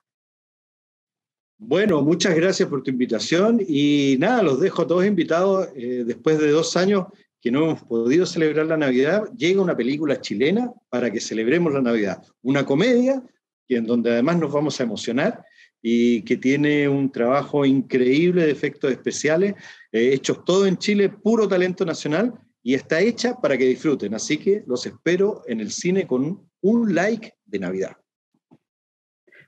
Bueno, 1.58 2.02
muchas 2.02 2.34
gracias 2.34 2.68
por 2.68 2.82
tu 2.82 2.90
invitación 2.90 3.60
y 3.66 4.16
nada, 4.18 4.42
los 4.42 4.60
dejo 4.60 4.86
todos 4.86 5.04
invitados. 5.04 5.68
Eh, 5.76 6.04
después 6.06 6.38
de 6.38 6.50
dos 6.50 6.76
años 6.76 7.04
que 7.40 7.50
no 7.50 7.64
hemos 7.64 7.84
podido 7.84 8.24
celebrar 8.24 8.66
la 8.66 8.78
Navidad, 8.78 9.24
llega 9.36 9.62
una 9.62 9.76
película 9.76 10.20
chilena 10.20 10.72
para 10.88 11.10
que 11.10 11.20
celebremos 11.20 11.72
la 11.72 11.82
Navidad. 11.82 12.22
Una 12.42 12.64
comedia 12.64 13.22
en 13.68 13.86
donde 13.86 14.12
además 14.12 14.38
nos 14.38 14.52
vamos 14.52 14.78
a 14.78 14.84
emocionar 14.84 15.44
y 15.80 16.22
que 16.22 16.36
tiene 16.36 16.88
un 16.88 17.12
trabajo 17.12 17.64
increíble 17.64 18.46
de 18.46 18.50
efectos 18.50 18.90
especiales, 18.90 19.54
eh, 19.92 20.12
hechos 20.14 20.44
todo 20.44 20.66
en 20.66 20.78
Chile, 20.78 21.10
puro 21.10 21.46
talento 21.46 21.84
nacional, 21.84 22.32
y 22.62 22.74
está 22.74 23.00
hecha 23.00 23.34
para 23.34 23.58
que 23.58 23.66
disfruten. 23.66 24.14
Así 24.14 24.38
que 24.38 24.64
los 24.66 24.86
espero 24.86 25.42
en 25.46 25.60
el 25.60 25.70
cine 25.70 26.06
con 26.06 26.48
un 26.62 26.94
like 26.94 27.34
de 27.44 27.58
Navidad. 27.58 27.96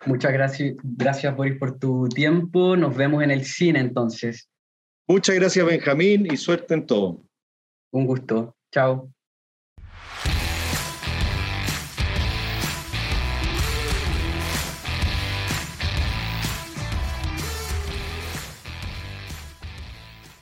Muchas 0.04 0.32
gracias, 0.32 0.76
gracias 0.82 1.34
Boris 1.34 1.58
por 1.58 1.78
tu 1.78 2.08
tiempo. 2.08 2.76
Nos 2.76 2.94
vemos 2.94 3.22
en 3.24 3.30
el 3.30 3.44
cine 3.44 3.80
entonces. 3.80 4.50
Muchas 5.08 5.36
gracias 5.36 5.64
Benjamín 5.64 6.28
y 6.30 6.36
suerte 6.36 6.74
en 6.74 6.86
todo. 6.86 7.24
Un 7.92 8.06
gusto. 8.06 8.56
Chao. 8.70 9.10